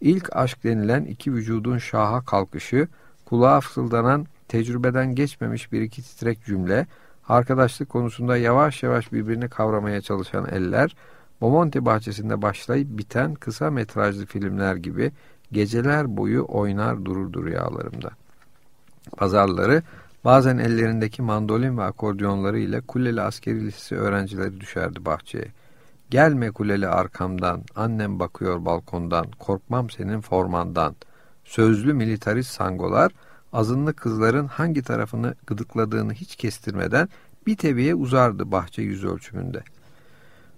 İlk 0.00 0.36
aşk 0.36 0.64
denilen 0.64 1.04
iki 1.04 1.32
vücudun 1.32 1.78
şaha 1.78 2.24
kalkışı, 2.24 2.88
kulağa 3.24 3.60
fısıldanan 3.60 4.26
tecrübeden 4.48 5.14
geçmemiş 5.14 5.72
bir 5.72 5.80
iki 5.80 6.02
titrek 6.02 6.44
cümle, 6.44 6.86
arkadaşlık 7.28 7.88
konusunda 7.88 8.36
yavaş 8.36 8.82
yavaş 8.82 9.12
birbirini 9.12 9.48
kavramaya 9.48 10.00
çalışan 10.00 10.48
eller, 10.48 10.94
Bomonti 11.42 11.84
bahçesinde 11.84 12.42
başlayıp 12.42 12.98
biten 12.98 13.34
kısa 13.34 13.70
metrajlı 13.70 14.26
filmler 14.26 14.76
gibi 14.76 15.12
geceler 15.52 16.16
boyu 16.16 16.44
oynar 16.48 17.04
dururdu 17.04 17.44
rüyalarımda. 17.44 18.10
Pazarları 19.16 19.82
bazen 20.24 20.58
ellerindeki 20.58 21.22
mandolin 21.22 21.78
ve 21.78 21.82
akordiyonları 21.82 22.58
ile 22.58 22.80
Kuleli 22.80 23.22
Askeri 23.22 23.66
Lisesi 23.66 23.96
öğrencileri 23.96 24.60
düşerdi 24.60 25.04
bahçeye. 25.04 25.46
Gelme 26.12 26.50
kuleli 26.50 26.88
arkamdan, 26.88 27.62
annem 27.74 28.18
bakıyor 28.18 28.64
balkondan, 28.64 29.26
korkmam 29.38 29.90
senin 29.90 30.20
formandan. 30.20 30.96
Sözlü 31.44 31.94
militarist 31.94 32.50
sangolar, 32.50 33.12
azınlık 33.52 33.96
kızların 33.96 34.46
hangi 34.46 34.82
tarafını 34.82 35.34
gıdıkladığını 35.46 36.12
hiç 36.12 36.36
kestirmeden 36.36 37.08
bir 37.46 37.56
teviye 37.56 37.94
uzardı 37.94 38.52
bahçe 38.52 38.82
yüz 38.82 39.04
ölçümünde. 39.04 39.62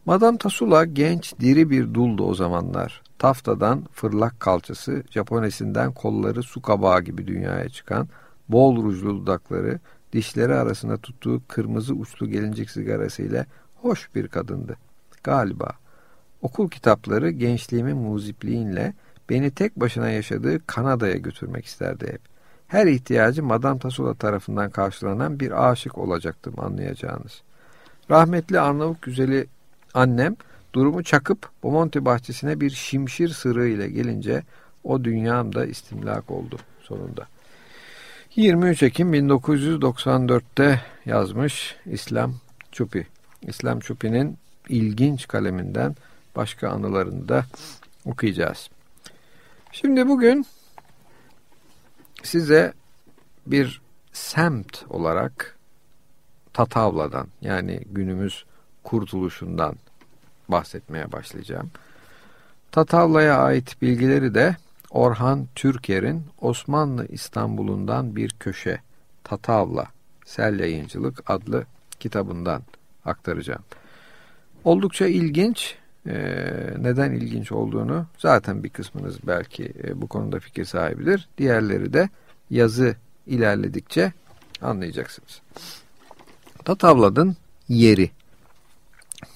Madame 0.07 0.39
Tasula 0.39 0.85
genç, 0.85 1.35
diri 1.41 1.71
bir 1.71 1.95
duldu 1.95 2.25
o 2.25 2.35
zamanlar. 2.35 3.03
Taftadan 3.19 3.85
fırlak 3.93 4.41
kalçası, 4.41 5.03
Japonesinden 5.11 5.93
kolları 5.93 6.43
su 6.43 6.63
kabağı 6.63 7.01
gibi 7.03 7.27
dünyaya 7.27 7.69
çıkan, 7.69 8.09
bol 8.49 8.85
rujlu 8.85 9.17
dudakları, 9.17 9.81
dişleri 10.13 10.55
arasında 10.55 10.97
tuttuğu 10.99 11.43
kırmızı 11.49 11.95
uçlu 11.95 12.29
gelincik 12.29 12.71
sigarasıyla 12.71 13.47
hoş 13.75 14.15
bir 14.15 14.29
kadındı. 14.29 14.77
Galiba. 15.25 15.71
Okul 16.43 16.69
kitapları 16.71 17.31
gençliğimin 17.31 17.97
muzipliğinle 17.97 18.95
beni 19.31 19.51
tek 19.51 19.77
başına 19.77 20.11
yaşadığı 20.11 20.67
Kanada'ya 20.67 21.17
götürmek 21.17 21.67
isterdi 21.67 22.07
hep. 22.13 22.21
Her 22.67 22.87
ihtiyacı 22.87 23.43
Madame 23.43 23.79
Tasula 23.79 24.15
tarafından 24.15 24.71
karşılanan 24.71 25.41
bir 25.41 25.71
aşık 25.71 25.99
olacaktım 25.99 26.55
anlayacağınız. 26.59 27.43
Rahmetli 28.11 28.61
Arnavut 28.61 29.03
güzeli 29.03 29.47
annem 29.95 30.37
durumu 30.73 31.03
çakıp 31.03 31.49
Bomonti 31.63 32.05
bahçesine 32.05 32.61
bir 32.61 32.71
şimşir 32.71 33.29
sırrı 33.29 33.69
ile 33.69 33.89
gelince 33.89 34.43
o 34.85 35.05
dünyamda 35.05 35.67
istimlak 35.67 36.31
oldu 36.31 36.57
sonunda. 36.83 37.27
23 38.37 38.83
Ekim 38.83 39.15
1994'te 39.15 40.81
yazmış 41.07 41.77
İslam 41.87 42.35
Çupi. 42.73 43.07
İslam 43.43 43.81
Çupi'nin 43.81 44.39
ilginç 44.69 45.29
kaleminden 45.29 45.97
başka 46.37 46.69
anılarını 46.69 47.29
da 47.29 47.45
okuyacağız. 48.05 48.71
Şimdi 49.73 50.09
bugün 50.09 50.47
size 52.23 52.73
bir 53.47 53.81
semt 54.13 54.83
olarak 54.91 55.57
Tatavla'dan 56.53 57.29
yani 57.41 57.81
günümüz 57.91 58.45
kurtuluşundan 58.85 59.77
bahsetmeye 60.49 61.13
başlayacağım. 61.13 61.71
Tatavla'ya 62.73 63.39
ait 63.39 63.83
bilgileri 63.83 64.35
de 64.35 64.57
Orhan 64.91 65.49
Türker'in 65.55 66.23
Osmanlı 66.41 67.07
İstanbul'undan 67.07 68.17
bir 68.17 68.31
köşe 68.41 68.81
Tatavla 69.25 69.87
Sel 70.25 70.61
Yayıncılık 70.61 71.31
adlı 71.31 71.65
kitabından 72.01 72.63
aktaracağım. 73.05 73.63
Oldukça 74.65 75.07
ilginç. 75.07 75.75
Ee, 76.07 76.15
neden 76.79 77.13
ilginç 77.13 77.53
olduğunu 77.53 78.07
zaten 78.19 78.65
bir 78.65 78.69
kısmınız 78.69 79.17
belki 79.27 79.73
e, 79.85 80.03
bu 80.03 80.07
konuda 80.07 80.41
fikir 80.41 80.65
sahibidir. 80.65 81.29
Diğerleri 81.39 81.93
de 81.93 82.09
yazı 82.51 82.97
ilerledikçe 83.27 84.13
anlayacaksınız. 84.63 85.41
Tatavlad'ın 86.65 87.37
yeri. 87.69 88.11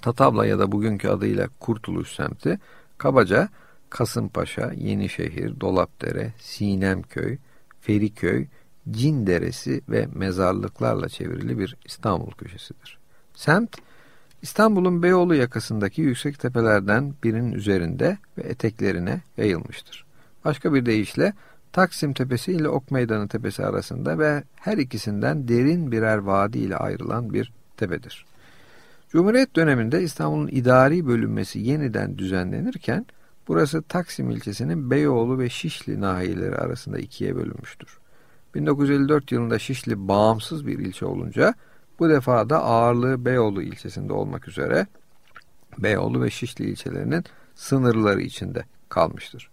Tatavla 0.03 0.47
ya 0.47 0.59
da 0.59 0.73
bugünkü 0.73 1.09
adıyla 1.09 1.49
Kurtuluş 1.61 2.15
semti 2.15 2.59
kabaca 2.99 3.49
Kasımpaşa, 3.91 4.73
Yenişehir, 4.73 5.61
Dolapdere, 5.61 6.33
Sinemköy, 6.39 7.39
Feriköy, 7.81 8.47
Cin 8.91 9.27
Deresi 9.27 9.81
ve 9.89 10.09
mezarlıklarla 10.15 11.09
çevrili 11.09 11.59
bir 11.59 11.77
İstanbul 11.85 12.31
köşesidir. 12.31 12.99
Semt 13.35 13.77
İstanbul'un 14.43 15.03
Beyoğlu 15.03 15.35
yakasındaki 15.35 16.03
yüksek 16.03 16.39
tepelerden 16.39 17.15
birinin 17.25 17.53
üzerinde 17.53 18.19
ve 18.39 18.43
eteklerine 18.43 19.21
yayılmıştır. 19.37 20.05
Başka 20.45 20.75
bir 20.75 20.87
deyişle 20.87 21.33
Taksim 21.73 22.13
Tepesi 22.13 22.53
ile 22.53 22.69
Ok 22.69 22.91
Meydanı 22.91 23.29
Tepesi 23.29 23.67
arasında 23.67 24.19
ve 24.19 24.43
her 24.55 24.79
ikisinden 24.79 25.49
derin 25.49 25.93
birer 25.93 26.19
vadi 26.19 26.59
ile 26.59 26.77
ayrılan 26.77 27.35
bir 27.35 27.53
tepedir. 27.77 28.27
Cumhuriyet 29.09 29.57
döneminde 29.57 30.03
İstanbul'un 30.03 30.49
idari 30.49 31.07
bölünmesi 31.07 31.59
yeniden 31.59 32.19
düzenlenirken 32.19 33.07
burası 33.49 33.83
Taksim 33.83 34.31
ilçesinin 34.31 34.91
Beyoğlu 34.91 35.39
ve 35.39 35.49
Şişli 35.49 36.01
nahiyeleri 36.01 36.57
arasında 36.57 36.99
ikiye 36.99 37.37
bölünmüştür. 37.37 37.99
1954 38.55 39.33
yılında 39.33 39.59
Şişli 39.59 40.09
bağımsız 40.09 40.67
bir 40.67 40.79
ilçe 40.79 41.07
olunca 41.07 41.55
bu 41.99 42.09
defa 42.09 42.51
da 42.51 42.63
ağırlığı 42.63 43.25
Beyoğlu 43.25 43.63
ilçesinde 43.63 44.13
olmak 44.13 44.49
üzere 44.49 44.87
Beyoğlu 45.79 46.23
ve 46.23 46.31
Şişli 46.31 46.65
ilçelerinin 46.65 47.25
sınırları 47.55 48.21
içinde 48.21 48.65
kalmıştır. 48.89 49.51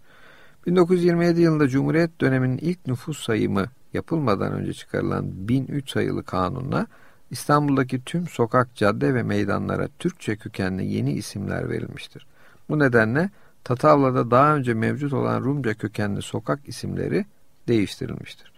1927 0.68 1.42
yılında 1.42 1.68
Cumhuriyet 1.68 2.22
döneminin 2.22 2.58
ilk 2.58 2.88
nüfus 2.88 3.24
sayımı 3.24 3.66
yapılmadan 3.94 4.54
önce 4.54 4.74
çıkarılan 4.74 5.48
1003 5.48 5.92
sayılı 5.92 6.24
kanunla 6.24 6.88
İstanbul'daki 7.32 8.04
tüm 8.04 8.28
sokak, 8.28 8.76
cadde 8.76 9.14
ve 9.14 9.24
meydanlara 9.24 9.88
Türkçe 10.00 10.36
kökenli 10.36 10.86
yeni 10.86 11.14
isimler 11.14 11.70
verilmiştir. 11.70 12.28
Bu 12.70 12.80
nedenle 12.80 13.30
Tatavla'da 13.64 14.32
daha 14.32 14.56
önce 14.56 14.74
mevcut 14.74 15.14
olan 15.14 15.42
Rumca 15.44 15.74
kökenli 15.74 16.22
sokak 16.22 16.60
isimleri 16.68 17.26
değiştirilmiştir. 17.68 18.55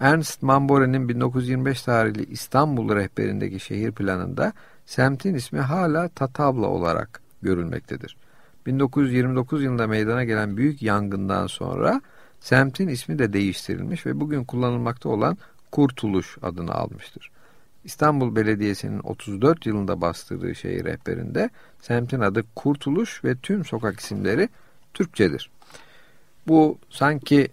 Ernst 0.00 0.42
Mambore'nin 0.42 1.08
1925 1.08 1.82
tarihli 1.82 2.24
İstanbul 2.24 2.96
rehberindeki 2.96 3.60
şehir 3.60 3.92
planında 3.92 4.52
semtin 4.86 5.34
ismi 5.34 5.60
hala 5.60 6.08
Tatavla 6.08 6.66
olarak 6.66 7.20
görülmektedir. 7.42 8.16
1929 8.66 9.62
yılında 9.62 9.86
meydana 9.86 10.24
gelen 10.24 10.56
büyük 10.56 10.82
yangından 10.82 11.46
sonra 11.46 12.00
semtin 12.40 12.88
ismi 12.88 13.18
de 13.18 13.32
değiştirilmiş 13.32 14.06
ve 14.06 14.20
bugün 14.20 14.44
kullanılmakta 14.44 15.08
olan 15.08 15.38
Kurtuluş 15.72 16.38
adını 16.42 16.74
almıştır. 16.74 17.30
İstanbul 17.84 18.36
Belediyesi'nin 18.36 19.00
34 19.00 19.66
yılında 19.66 20.00
bastırdığı 20.00 20.54
şehir 20.54 20.84
rehberinde 20.84 21.50
semtin 21.80 22.20
adı 22.20 22.44
Kurtuluş 22.54 23.24
ve 23.24 23.34
tüm 23.36 23.64
sokak 23.64 24.00
isimleri 24.00 24.48
Türkçedir. 24.94 25.50
Bu 26.48 26.78
sanki 26.90 27.48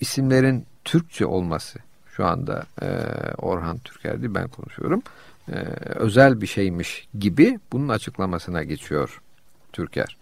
isimlerin 0.00 0.66
Türkçe 0.84 1.26
olması 1.26 1.78
şu 2.16 2.26
anda 2.26 2.64
e, 2.82 2.86
Orhan 3.38 3.78
Türker'di 3.78 4.34
ben 4.34 4.48
konuşuyorum. 4.48 5.02
E, 5.48 5.54
özel 5.94 6.40
bir 6.40 6.46
şeymiş 6.46 7.08
gibi 7.18 7.58
bunun 7.72 7.88
açıklamasına 7.88 8.62
geçiyor 8.62 9.20
Türker. 9.72 10.16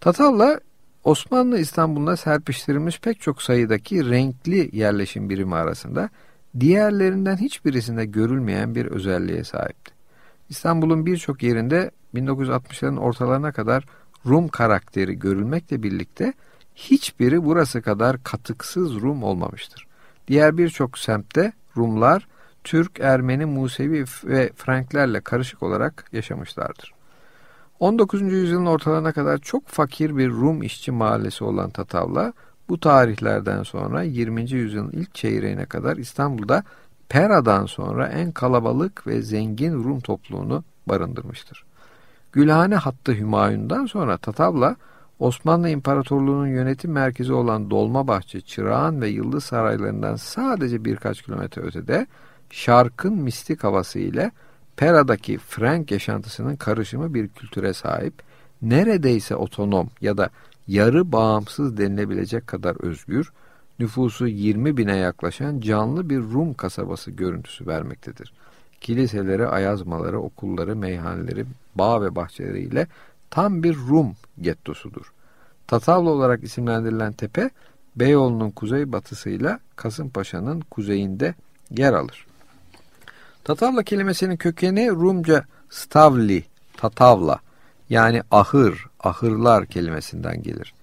Tatavla 0.00 0.60
Osmanlı 1.04 1.58
İstanbul'una 1.58 2.16
serpiştirilmiş 2.16 3.00
pek 3.00 3.20
çok 3.20 3.42
sayıdaki 3.42 4.10
renkli 4.10 4.70
yerleşim 4.72 5.30
birimi 5.30 5.54
arasında 5.54 6.10
diğerlerinden 6.60 7.36
hiçbirisinde 7.36 8.04
görülmeyen 8.04 8.74
bir 8.74 8.86
özelliğe 8.86 9.44
sahipti. 9.44 9.92
İstanbul'un 10.48 11.06
birçok 11.06 11.42
yerinde 11.42 11.90
1960'ların 12.14 12.98
ortalarına 12.98 13.52
kadar 13.52 13.84
Rum 14.26 14.48
karakteri 14.48 15.18
görülmekle 15.18 15.82
birlikte 15.82 16.32
hiçbiri 16.74 17.44
burası 17.44 17.82
kadar 17.82 18.22
katıksız 18.22 18.94
Rum 18.94 19.22
olmamıştır. 19.22 19.85
Diğer 20.28 20.58
birçok 20.58 20.98
semtte 20.98 21.52
Rumlar 21.76 22.26
Türk, 22.64 23.00
Ermeni, 23.00 23.46
Musevi 23.46 24.04
ve 24.24 24.50
Franklerle 24.56 25.20
karışık 25.20 25.62
olarak 25.62 26.04
yaşamışlardır. 26.12 26.94
19. 27.80 28.22
yüzyılın 28.22 28.66
ortalarına 28.66 29.12
kadar 29.12 29.38
çok 29.38 29.68
fakir 29.68 30.16
bir 30.16 30.30
Rum 30.30 30.62
işçi 30.62 30.92
mahallesi 30.92 31.44
olan 31.44 31.70
Tatavla, 31.70 32.32
bu 32.68 32.80
tarihlerden 32.80 33.62
sonra 33.62 34.02
20. 34.02 34.50
yüzyılın 34.50 34.90
ilk 34.90 35.14
çeyreğine 35.14 35.64
kadar 35.66 35.96
İstanbul'da 35.96 36.64
Pera'dan 37.08 37.66
sonra 37.66 38.06
en 38.06 38.32
kalabalık 38.32 39.06
ve 39.06 39.22
zengin 39.22 39.84
Rum 39.84 40.00
topluluğunu 40.00 40.64
barındırmıştır. 40.86 41.64
Gülhane 42.32 42.74
hattı 42.74 43.12
Hümayun'dan 43.12 43.86
sonra 43.86 44.16
Tatavla 44.16 44.76
Osmanlı 45.18 45.68
İmparatorluğu'nun 45.68 46.46
yönetim 46.46 46.92
merkezi 46.92 47.32
olan 47.32 47.70
Dolmabahçe, 47.70 48.40
Çırağan 48.40 49.00
ve 49.00 49.08
Yıldız 49.08 49.44
Saraylarından 49.44 50.16
sadece 50.16 50.84
birkaç 50.84 51.22
kilometre 51.22 51.62
ötede 51.62 52.06
şarkın 52.50 53.14
mistik 53.14 53.64
havası 53.64 53.98
ile 53.98 54.30
Pera'daki 54.76 55.38
Frank 55.38 55.90
yaşantısının 55.90 56.56
karışımı 56.56 57.14
bir 57.14 57.28
kültüre 57.28 57.72
sahip, 57.72 58.14
neredeyse 58.62 59.36
otonom 59.36 59.90
ya 60.00 60.16
da 60.16 60.30
yarı 60.68 61.12
bağımsız 61.12 61.76
denilebilecek 61.76 62.46
kadar 62.46 62.76
özgür, 62.84 63.32
nüfusu 63.78 64.26
20 64.26 64.76
bine 64.76 64.96
yaklaşan 64.96 65.60
canlı 65.60 66.10
bir 66.10 66.18
Rum 66.18 66.54
kasabası 66.54 67.10
görüntüsü 67.10 67.66
vermektedir. 67.66 68.32
Kiliseleri, 68.80 69.46
ayazmaları, 69.46 70.20
okulları, 70.20 70.76
meyhaneleri, 70.76 71.44
bağ 71.74 72.02
ve 72.02 72.16
bahçeleriyle 72.16 72.86
tam 73.30 73.62
bir 73.62 73.76
Rum 73.76 74.12
gettosudur. 74.40 75.12
Tatavla 75.66 76.10
olarak 76.10 76.44
isimlendirilen 76.44 77.12
tepe, 77.12 77.50
Beyoğlu'nun 77.96 78.50
kuzeybatısıyla 78.50 79.60
Kasımpaşa'nın 79.76 80.60
kuzeyinde 80.60 81.34
yer 81.70 81.92
alır. 81.92 82.26
Tatavla 83.44 83.82
kelimesinin 83.82 84.36
kökeni 84.36 84.90
Rumca 84.90 85.44
stavli, 85.70 86.44
tatavla 86.76 87.40
yani 87.90 88.22
ahır, 88.30 88.86
ahırlar 89.00 89.66
kelimesinden 89.66 90.42
gelir. 90.42 90.74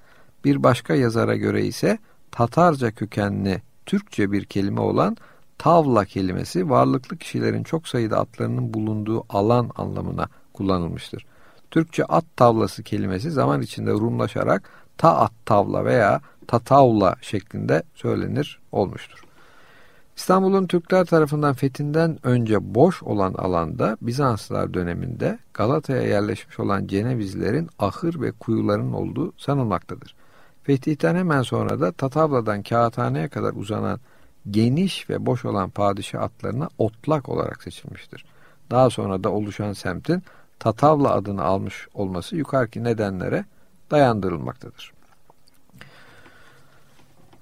Bir 0.46 0.64
başka 0.64 0.96
yazara 0.96 1.36
göre 1.36 1.66
ise 1.66 1.98
Tatarca 2.32 2.92
kökenli 2.92 3.62
Türkçe 3.86 4.32
bir 4.32 4.46
kelime 4.46 4.82
olan 4.82 5.18
tavla 5.58 6.06
kelimesi 6.06 6.70
varlıklı 6.70 7.18
kişilerin 7.18 7.64
çok 7.64 7.88
sayıda 7.88 8.20
atlarının 8.20 8.74
bulunduğu 8.74 9.26
alan 9.30 9.72
anlamına 9.76 10.28
kullanılmıştır. 10.54 11.26
Türkçe 11.74 12.06
at 12.06 12.26
tavlası 12.36 12.84
kelimesi 12.84 13.32
zaman 13.32 13.62
içinde 13.62 13.92
Rumlaşarak 13.92 14.70
ta 14.98 15.18
at 15.18 15.32
tavla 15.46 15.86
veya 15.86 16.22
tatavla 16.48 17.16
şeklinde 17.22 17.84
söylenir 17.94 18.60
olmuştur. 18.72 19.24
İstanbul'un 20.18 20.68
Türkler 20.68 21.06
tarafından 21.06 21.54
fethinden 21.54 22.20
önce 22.24 22.76
boş 22.76 23.04
olan 23.04 23.34
alanda 23.34 23.98
Bizanslılar 24.02 24.74
döneminde 24.74 25.40
Galata'ya 25.54 26.02
yerleşmiş 26.02 26.60
olan 26.60 26.88
Cenevizlerin 26.88 27.70
ahır 27.80 28.22
ve 28.22 28.32
kuyuların 28.32 28.94
olduğu 28.94 29.34
sanılmaktadır. 29.38 30.16
Fetihten 30.64 31.16
hemen 31.16 31.42
sonra 31.42 31.80
da 31.80 31.92
Tatavla'dan 31.92 32.64
Kağıthane'ye 32.64 33.28
kadar 33.28 33.54
uzanan 33.54 34.00
geniş 34.52 35.10
ve 35.10 35.26
boş 35.26 35.46
olan 35.46 35.70
padişah 35.70 36.22
atlarına 36.22 36.70
otlak 36.78 37.30
olarak 37.30 37.64
seçilmiştir. 37.64 38.26
Daha 38.72 38.90
sonra 38.90 39.24
da 39.24 39.32
oluşan 39.32 39.74
semtin 39.74 40.24
Tatavla 40.64 41.14
adını 41.14 41.44
almış 41.44 41.88
olması 41.94 42.36
yukarıki 42.36 42.84
nedenlere 42.84 43.46
dayandırılmaktadır. 43.92 44.94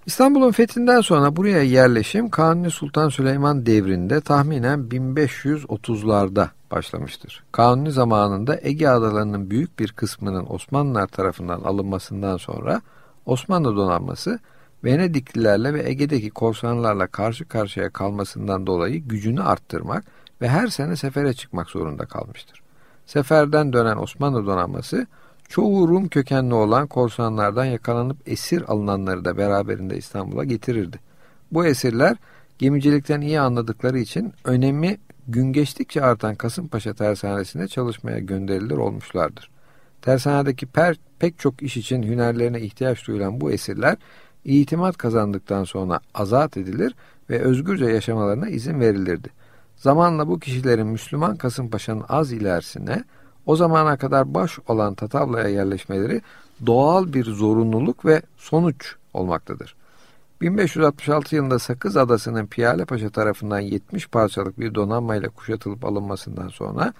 İstanbul'un 0.05 0.51
fethinden 0.51 1.01
sonra 1.01 1.35
buraya 1.35 1.61
yerleşim 1.63 2.29
Kanuni 2.29 2.71
Sultan 2.71 3.09
Süleyman 3.09 3.65
devrinde 3.65 4.21
tahminen 4.21 4.79
1530'larda 4.79 6.49
başlamıştır. 6.71 7.43
Kanuni 7.51 7.91
zamanında 7.91 8.59
Ege 8.61 8.87
adalarının 8.87 9.49
büyük 9.49 9.79
bir 9.79 9.91
kısmının 9.91 10.45
Osmanlılar 10.49 11.07
tarafından 11.07 11.61
alınmasından 11.61 12.37
sonra 12.37 12.81
Osmanlı 13.25 13.75
donanması 13.75 14.39
Venediklilerle 14.83 15.73
ve 15.73 15.89
Ege'deki 15.89 16.29
korsanlarla 16.29 17.07
karşı 17.07 17.47
karşıya 17.47 17.89
kalmasından 17.89 18.67
dolayı 18.67 18.99
gücünü 18.99 19.41
arttırmak 19.41 20.03
ve 20.41 20.49
her 20.49 20.67
sene 20.67 20.95
sefere 20.95 21.33
çıkmak 21.33 21.69
zorunda 21.69 22.05
kalmıştır. 22.05 22.61
Seferden 23.05 23.73
dönen 23.73 23.97
Osmanlı 23.97 24.45
donanması 24.45 25.07
çoğu 25.49 25.87
Rum 25.87 26.07
kökenli 26.07 26.53
olan 26.53 26.87
korsanlardan 26.87 27.65
yakalanıp 27.65 28.17
esir 28.25 28.63
alınanları 28.71 29.25
da 29.25 29.37
beraberinde 29.37 29.97
İstanbul'a 29.97 30.43
getirirdi. 30.43 30.99
Bu 31.51 31.65
esirler 31.65 32.17
gemicilikten 32.59 33.21
iyi 33.21 33.39
anladıkları 33.39 33.99
için 33.99 34.33
önemi 34.45 34.97
gün 35.27 35.53
geçtikçe 35.53 36.01
artan 36.03 36.35
Kasımpaşa 36.35 36.93
tersanesinde 36.93 37.67
çalışmaya 37.67 38.19
gönderilir 38.19 38.77
olmuşlardır. 38.77 39.51
Tersanedeki 40.01 40.65
per, 40.65 40.95
pek 41.19 41.39
çok 41.39 41.61
iş 41.61 41.77
için 41.77 42.03
hünerlerine 42.03 42.61
ihtiyaç 42.61 43.07
duyulan 43.07 43.41
bu 43.41 43.51
esirler 43.51 43.97
itimat 44.45 44.97
kazandıktan 44.97 45.63
sonra 45.63 45.99
azat 46.13 46.57
edilir 46.57 46.95
ve 47.29 47.39
özgürce 47.39 47.85
yaşamalarına 47.85 48.49
izin 48.49 48.79
verilirdi. 48.79 49.29
Zamanla 49.81 50.27
bu 50.27 50.39
kişilerin 50.39 50.87
Müslüman 50.87 51.35
Kasımpaşa'nın 51.35 52.03
az 52.09 52.31
ilerisine 52.31 53.03
o 53.45 53.55
zamana 53.55 53.97
kadar 53.97 54.33
baş 54.33 54.59
olan 54.67 54.93
Tatavla'ya 54.93 55.47
yerleşmeleri 55.47 56.21
doğal 56.65 57.13
bir 57.13 57.25
zorunluluk 57.25 58.05
ve 58.05 58.21
sonuç 58.37 58.95
olmaktadır. 59.13 59.75
1566 60.41 61.35
yılında 61.35 61.59
Sakız 61.59 61.97
Adası'nın 61.97 62.47
Piyale 62.47 62.85
Paşa 62.85 63.09
tarafından 63.09 63.59
70 63.59 64.07
parçalık 64.07 64.59
bir 64.59 64.75
donanmayla 64.75 65.29
kuşatılıp 65.29 65.85
alınmasından 65.85 66.47
sonra 66.47 66.93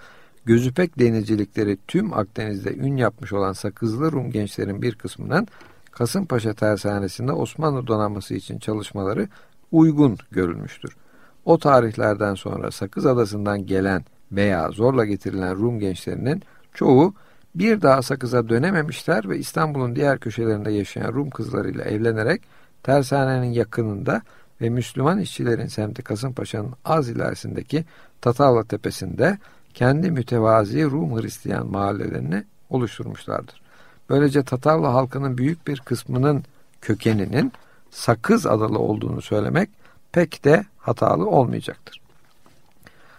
gözüpek 0.44 0.98
denizcilikleri 0.98 1.78
tüm 1.88 2.12
Akdeniz'de 2.12 2.74
ün 2.74 2.96
yapmış 2.96 3.32
olan 3.32 3.52
Sakızlı 3.52 4.12
Rum 4.12 4.30
gençlerin 4.30 4.82
bir 4.82 4.94
kısmının 4.94 5.48
Kasımpaşa 5.90 6.54
tersanesinde 6.54 7.32
Osmanlı 7.32 7.86
donanması 7.86 8.34
için 8.34 8.58
çalışmaları 8.58 9.28
uygun 9.72 10.18
görülmüştür. 10.30 10.96
O 11.44 11.58
tarihlerden 11.58 12.34
sonra 12.34 12.70
Sakız 12.70 13.06
Adası'ndan 13.06 13.66
gelen 13.66 14.04
veya 14.32 14.68
zorla 14.70 15.04
getirilen 15.04 15.56
Rum 15.56 15.78
gençlerinin 15.78 16.42
çoğu 16.74 17.14
bir 17.54 17.82
daha 17.82 18.02
Sakız'a 18.02 18.48
dönememişler 18.48 19.28
ve 19.28 19.38
İstanbul'un 19.38 19.96
diğer 19.96 20.18
köşelerinde 20.18 20.70
yaşayan 20.70 21.12
Rum 21.12 21.30
kızlarıyla 21.30 21.84
evlenerek 21.84 22.42
tersanenin 22.82 23.52
yakınında 23.52 24.22
ve 24.60 24.68
Müslüman 24.70 25.18
işçilerin 25.18 25.66
semti 25.66 26.02
Kasımpaşa'nın 26.02 26.72
az 26.84 27.08
ilerisindeki 27.08 27.84
Tatavla 28.20 28.64
Tepesi'nde 28.64 29.38
kendi 29.74 30.10
mütevazi 30.10 30.84
Rum 30.84 31.20
Hristiyan 31.20 31.66
mahallelerini 31.66 32.44
oluşturmuşlardır. 32.70 33.62
Böylece 34.08 34.42
Tatarlı 34.42 34.86
halkının 34.86 35.38
büyük 35.38 35.66
bir 35.66 35.80
kısmının 35.80 36.44
kökeninin 36.80 37.52
Sakız 37.90 38.46
adalı 38.46 38.78
olduğunu 38.78 39.22
söylemek 39.22 39.70
pek 40.12 40.44
de 40.44 40.64
hatalı 40.78 41.26
olmayacaktır. 41.26 42.00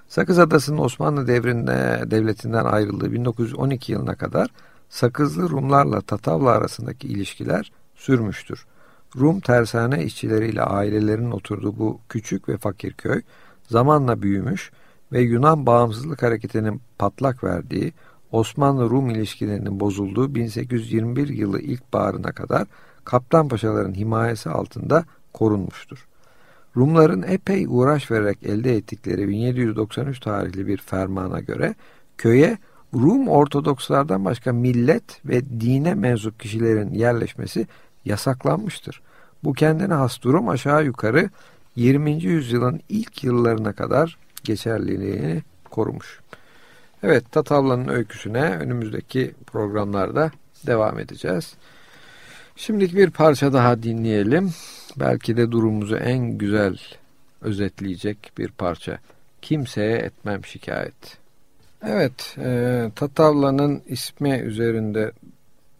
Sakız 0.07 0.39
Adası'nın 0.39 0.77
Osmanlı 0.77 1.27
devrinde 1.27 2.03
devletinden 2.11 2.65
ayrıldığı 2.65 3.11
1912 3.11 3.91
yılına 3.91 4.15
kadar 4.15 4.49
Sakızlı 4.89 5.49
Rumlarla 5.49 6.01
Tatavla 6.01 6.49
arasındaki 6.49 7.07
ilişkiler 7.07 7.71
sürmüştür. 7.95 8.65
Rum 9.19 9.39
tersane 9.39 10.03
işçileriyle 10.03 10.61
ailelerinin 10.63 11.31
oturduğu 11.31 11.79
bu 11.79 11.99
küçük 12.09 12.49
ve 12.49 12.57
fakir 12.57 12.93
köy 12.93 13.21
zamanla 13.69 14.21
büyümüş 14.21 14.71
ve 15.11 15.21
Yunan 15.21 15.65
bağımsızlık 15.65 16.23
hareketinin 16.23 16.81
patlak 16.97 17.43
verdiği 17.43 17.93
Osmanlı-Rum 18.31 19.09
ilişkilerinin 19.09 19.79
bozulduğu 19.79 20.35
1821 20.35 21.27
yılı 21.27 21.59
ilkbaharına 21.59 22.31
kadar 22.31 22.67
kaptan 23.05 23.47
paşaların 23.47 23.93
himayesi 23.93 24.49
altında 24.49 25.05
korunmuştur. 25.33 26.07
Rumların 26.77 27.23
epey 27.23 27.65
uğraş 27.69 28.11
vererek 28.11 28.43
elde 28.43 28.75
ettikleri 28.75 29.27
1793 29.27 30.19
tarihli 30.19 30.67
bir 30.67 30.77
fermana 30.77 31.39
göre 31.39 31.75
köye 32.17 32.57
Rum 32.93 33.27
Ortodokslardan 33.27 34.25
başka 34.25 34.53
millet 34.53 35.25
ve 35.25 35.45
dine 35.45 35.93
mensup 35.93 36.39
kişilerin 36.39 36.93
yerleşmesi 36.93 37.67
yasaklanmıştır. 38.05 39.01
Bu 39.43 39.53
kendine 39.53 39.93
has 39.93 40.21
durum 40.21 40.49
aşağı 40.49 40.85
yukarı 40.85 41.29
20. 41.75 42.23
yüzyılın 42.23 42.79
ilk 42.89 43.23
yıllarına 43.23 43.73
kadar 43.73 44.17
geçerliliğini 44.43 45.43
korumuş. 45.71 46.19
Evet 47.03 47.31
Tatavla'nın 47.31 47.87
öyküsüne 47.87 48.49
önümüzdeki 48.49 49.33
programlarda 49.45 50.31
devam 50.67 50.99
edeceğiz. 50.99 51.53
Şimdilik 52.55 52.95
bir 52.95 53.09
parça 53.09 53.53
daha 53.53 53.83
dinleyelim. 53.83 54.53
Belki 54.99 55.37
de 55.37 55.51
durumumuzu 55.51 55.95
en 55.95 56.37
güzel 56.37 56.77
özetleyecek 57.41 58.31
bir 58.37 58.47
parça. 58.47 58.99
Kimseye 59.41 59.97
etmem 59.97 60.45
şikayet. 60.45 61.17
Evet, 61.87 62.35
e, 62.37 62.91
Tatavla'nın 62.95 63.81
ismi 63.87 64.31
üzerinde 64.31 65.11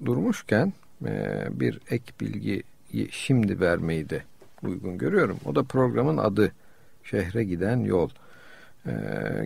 durmuşken 0.06 0.74
e, 1.06 1.46
bir 1.52 1.80
ek 1.90 2.04
bilgi 2.22 2.64
şimdi 3.12 3.60
vermeyi 3.60 4.10
de 4.10 4.24
uygun 4.64 4.98
görüyorum. 4.98 5.38
O 5.46 5.56
da 5.56 5.64
programın 5.64 6.18
adı 6.18 6.52
Şehre 7.04 7.44
Giden 7.44 7.80
Yol. 7.80 8.10
Ee, 8.88 8.92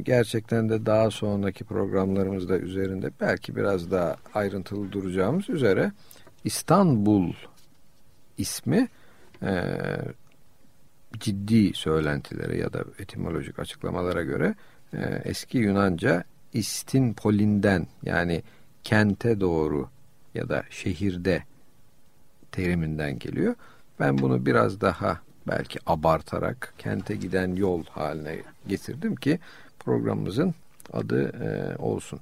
gerçekten 0.03 0.69
de 0.69 0.85
daha 0.85 1.11
sonraki 1.11 1.63
programlarımızda 1.63 2.57
üzerinde 2.57 3.11
belki 3.21 3.55
biraz 3.55 3.91
daha 3.91 4.15
ayrıntılı 4.33 4.91
duracağımız 4.91 5.49
üzere 5.49 5.91
İstanbul 6.43 7.33
ismi 8.37 8.87
e, 9.43 9.75
ciddi 11.19 11.73
söylentilere 11.73 12.57
ya 12.57 12.73
da 12.73 12.83
etimolojik 12.99 13.59
açıklamalara 13.59 14.23
göre 14.23 14.55
e, 14.93 15.21
eski 15.25 15.57
Yunanca 15.57 16.23
istinpolinden 16.53 17.87
yani 18.03 18.43
kente 18.83 19.39
doğru 19.39 19.89
ya 20.35 20.49
da 20.49 20.63
şehirde 20.69 21.43
teriminden 22.51 23.19
geliyor. 23.19 23.55
Ben 23.99 24.17
bunu 24.17 24.45
biraz 24.45 24.81
daha 24.81 25.21
belki 25.47 25.79
abartarak 25.85 26.73
kente 26.77 27.15
giden 27.15 27.55
yol 27.55 27.85
haline 27.85 28.37
getirdim 28.67 29.15
ki 29.15 29.39
programımızın 29.79 30.55
adı 30.93 31.29
e, 31.45 31.75
olsun. 31.77 32.19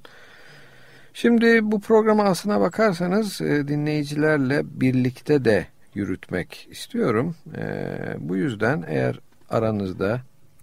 Şimdi 1.18 1.72
bu 1.72 1.80
programa 1.80 2.24
aslına 2.24 2.60
bakarsanız 2.60 3.40
e, 3.40 3.68
dinleyicilerle 3.68 4.62
birlikte 4.80 5.44
de 5.44 5.66
yürütmek 5.94 6.68
istiyorum. 6.70 7.34
E, 7.56 7.64
bu 8.18 8.36
yüzden 8.36 8.84
eğer 8.88 9.20
aranızda 9.50 10.20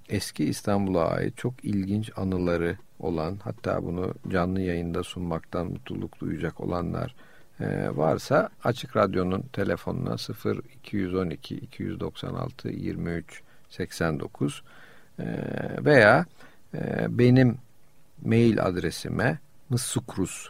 eski 0.09 0.45
İstanbul'a 0.45 1.05
ait 1.07 1.37
çok 1.37 1.65
ilginç 1.65 2.11
anıları 2.15 2.77
olan 2.99 3.37
hatta 3.43 3.83
bunu 3.83 4.13
canlı 4.27 4.61
yayında 4.61 5.03
sunmaktan 5.03 5.67
mutluluk 5.67 6.19
duyacak 6.19 6.61
olanlar 6.61 7.15
e, 7.59 7.89
varsa 7.97 8.49
Açık 8.63 8.97
Radyo'nun 8.97 9.41
telefonuna 9.41 10.17
0 10.17 10.61
212 10.75 11.55
296 11.55 12.69
23 12.69 13.41
89 13.69 14.63
e, 15.19 15.25
veya 15.85 16.25
benim 17.09 17.57
mail 18.25 18.63
adresime 18.63 19.39
msukrus 19.69 20.49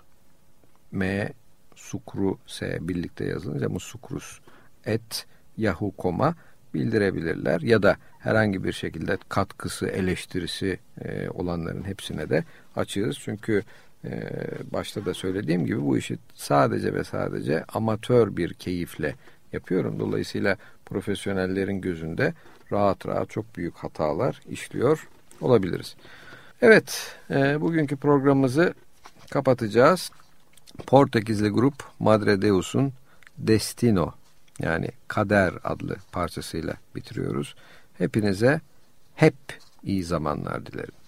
m 0.92 1.34
sukru 1.76 2.38
s 2.48 2.78
birlikte 2.82 3.26
yazılınca 3.26 3.70
msukrus 3.70 4.40
et 4.86 5.26
yahoo.com'a 5.58 6.36
bildirebilirler 6.74 7.62
ya 7.62 7.84
da 7.84 7.98
herhangi 8.20 8.64
bir 8.64 8.72
şekilde 8.72 9.18
katkısı, 9.30 9.88
eleştirisi 9.88 10.80
e, 11.02 11.30
olanların 11.30 11.84
hepsine 11.84 12.30
de 12.30 12.44
açığız. 12.76 13.18
Çünkü 13.20 13.64
e, 14.06 14.30
başta 14.72 15.06
da 15.06 15.14
söylediğim 15.14 15.66
gibi 15.66 15.82
bu 15.82 15.98
işi 15.98 16.18
sadece 16.36 16.94
ve 16.94 17.04
sadece 17.04 17.64
amatör 17.64 18.38
bir 18.38 18.54
keyifle 18.54 19.16
yapıyorum. 19.54 20.00
Dolayısıyla 20.00 20.58
profesyonellerin 20.86 21.82
gözünde 21.82 22.34
rahat 22.72 23.06
rahat 23.06 23.30
çok 23.30 23.58
büyük 23.58 23.76
hatalar 23.76 24.42
işliyor 24.50 25.08
olabiliriz. 25.42 25.96
Evet, 26.62 27.18
e, 27.30 27.62
bugünkü 27.62 27.96
programımızı 27.96 28.74
kapatacağız. 29.34 30.12
Portekizli 30.88 31.50
grup 31.50 31.84
Madre 32.00 32.42
Deus'un 32.42 32.94
Destino 33.38 34.12
yani 34.60 34.90
Kader 35.08 35.54
adlı 35.64 35.96
parçasıyla 36.12 36.74
bitiriyoruz. 36.96 37.56
Hepinize 37.98 38.62
hep 39.16 39.36
iyi 39.84 40.04
zamanlar 40.04 40.66
dilerim. 40.66 41.03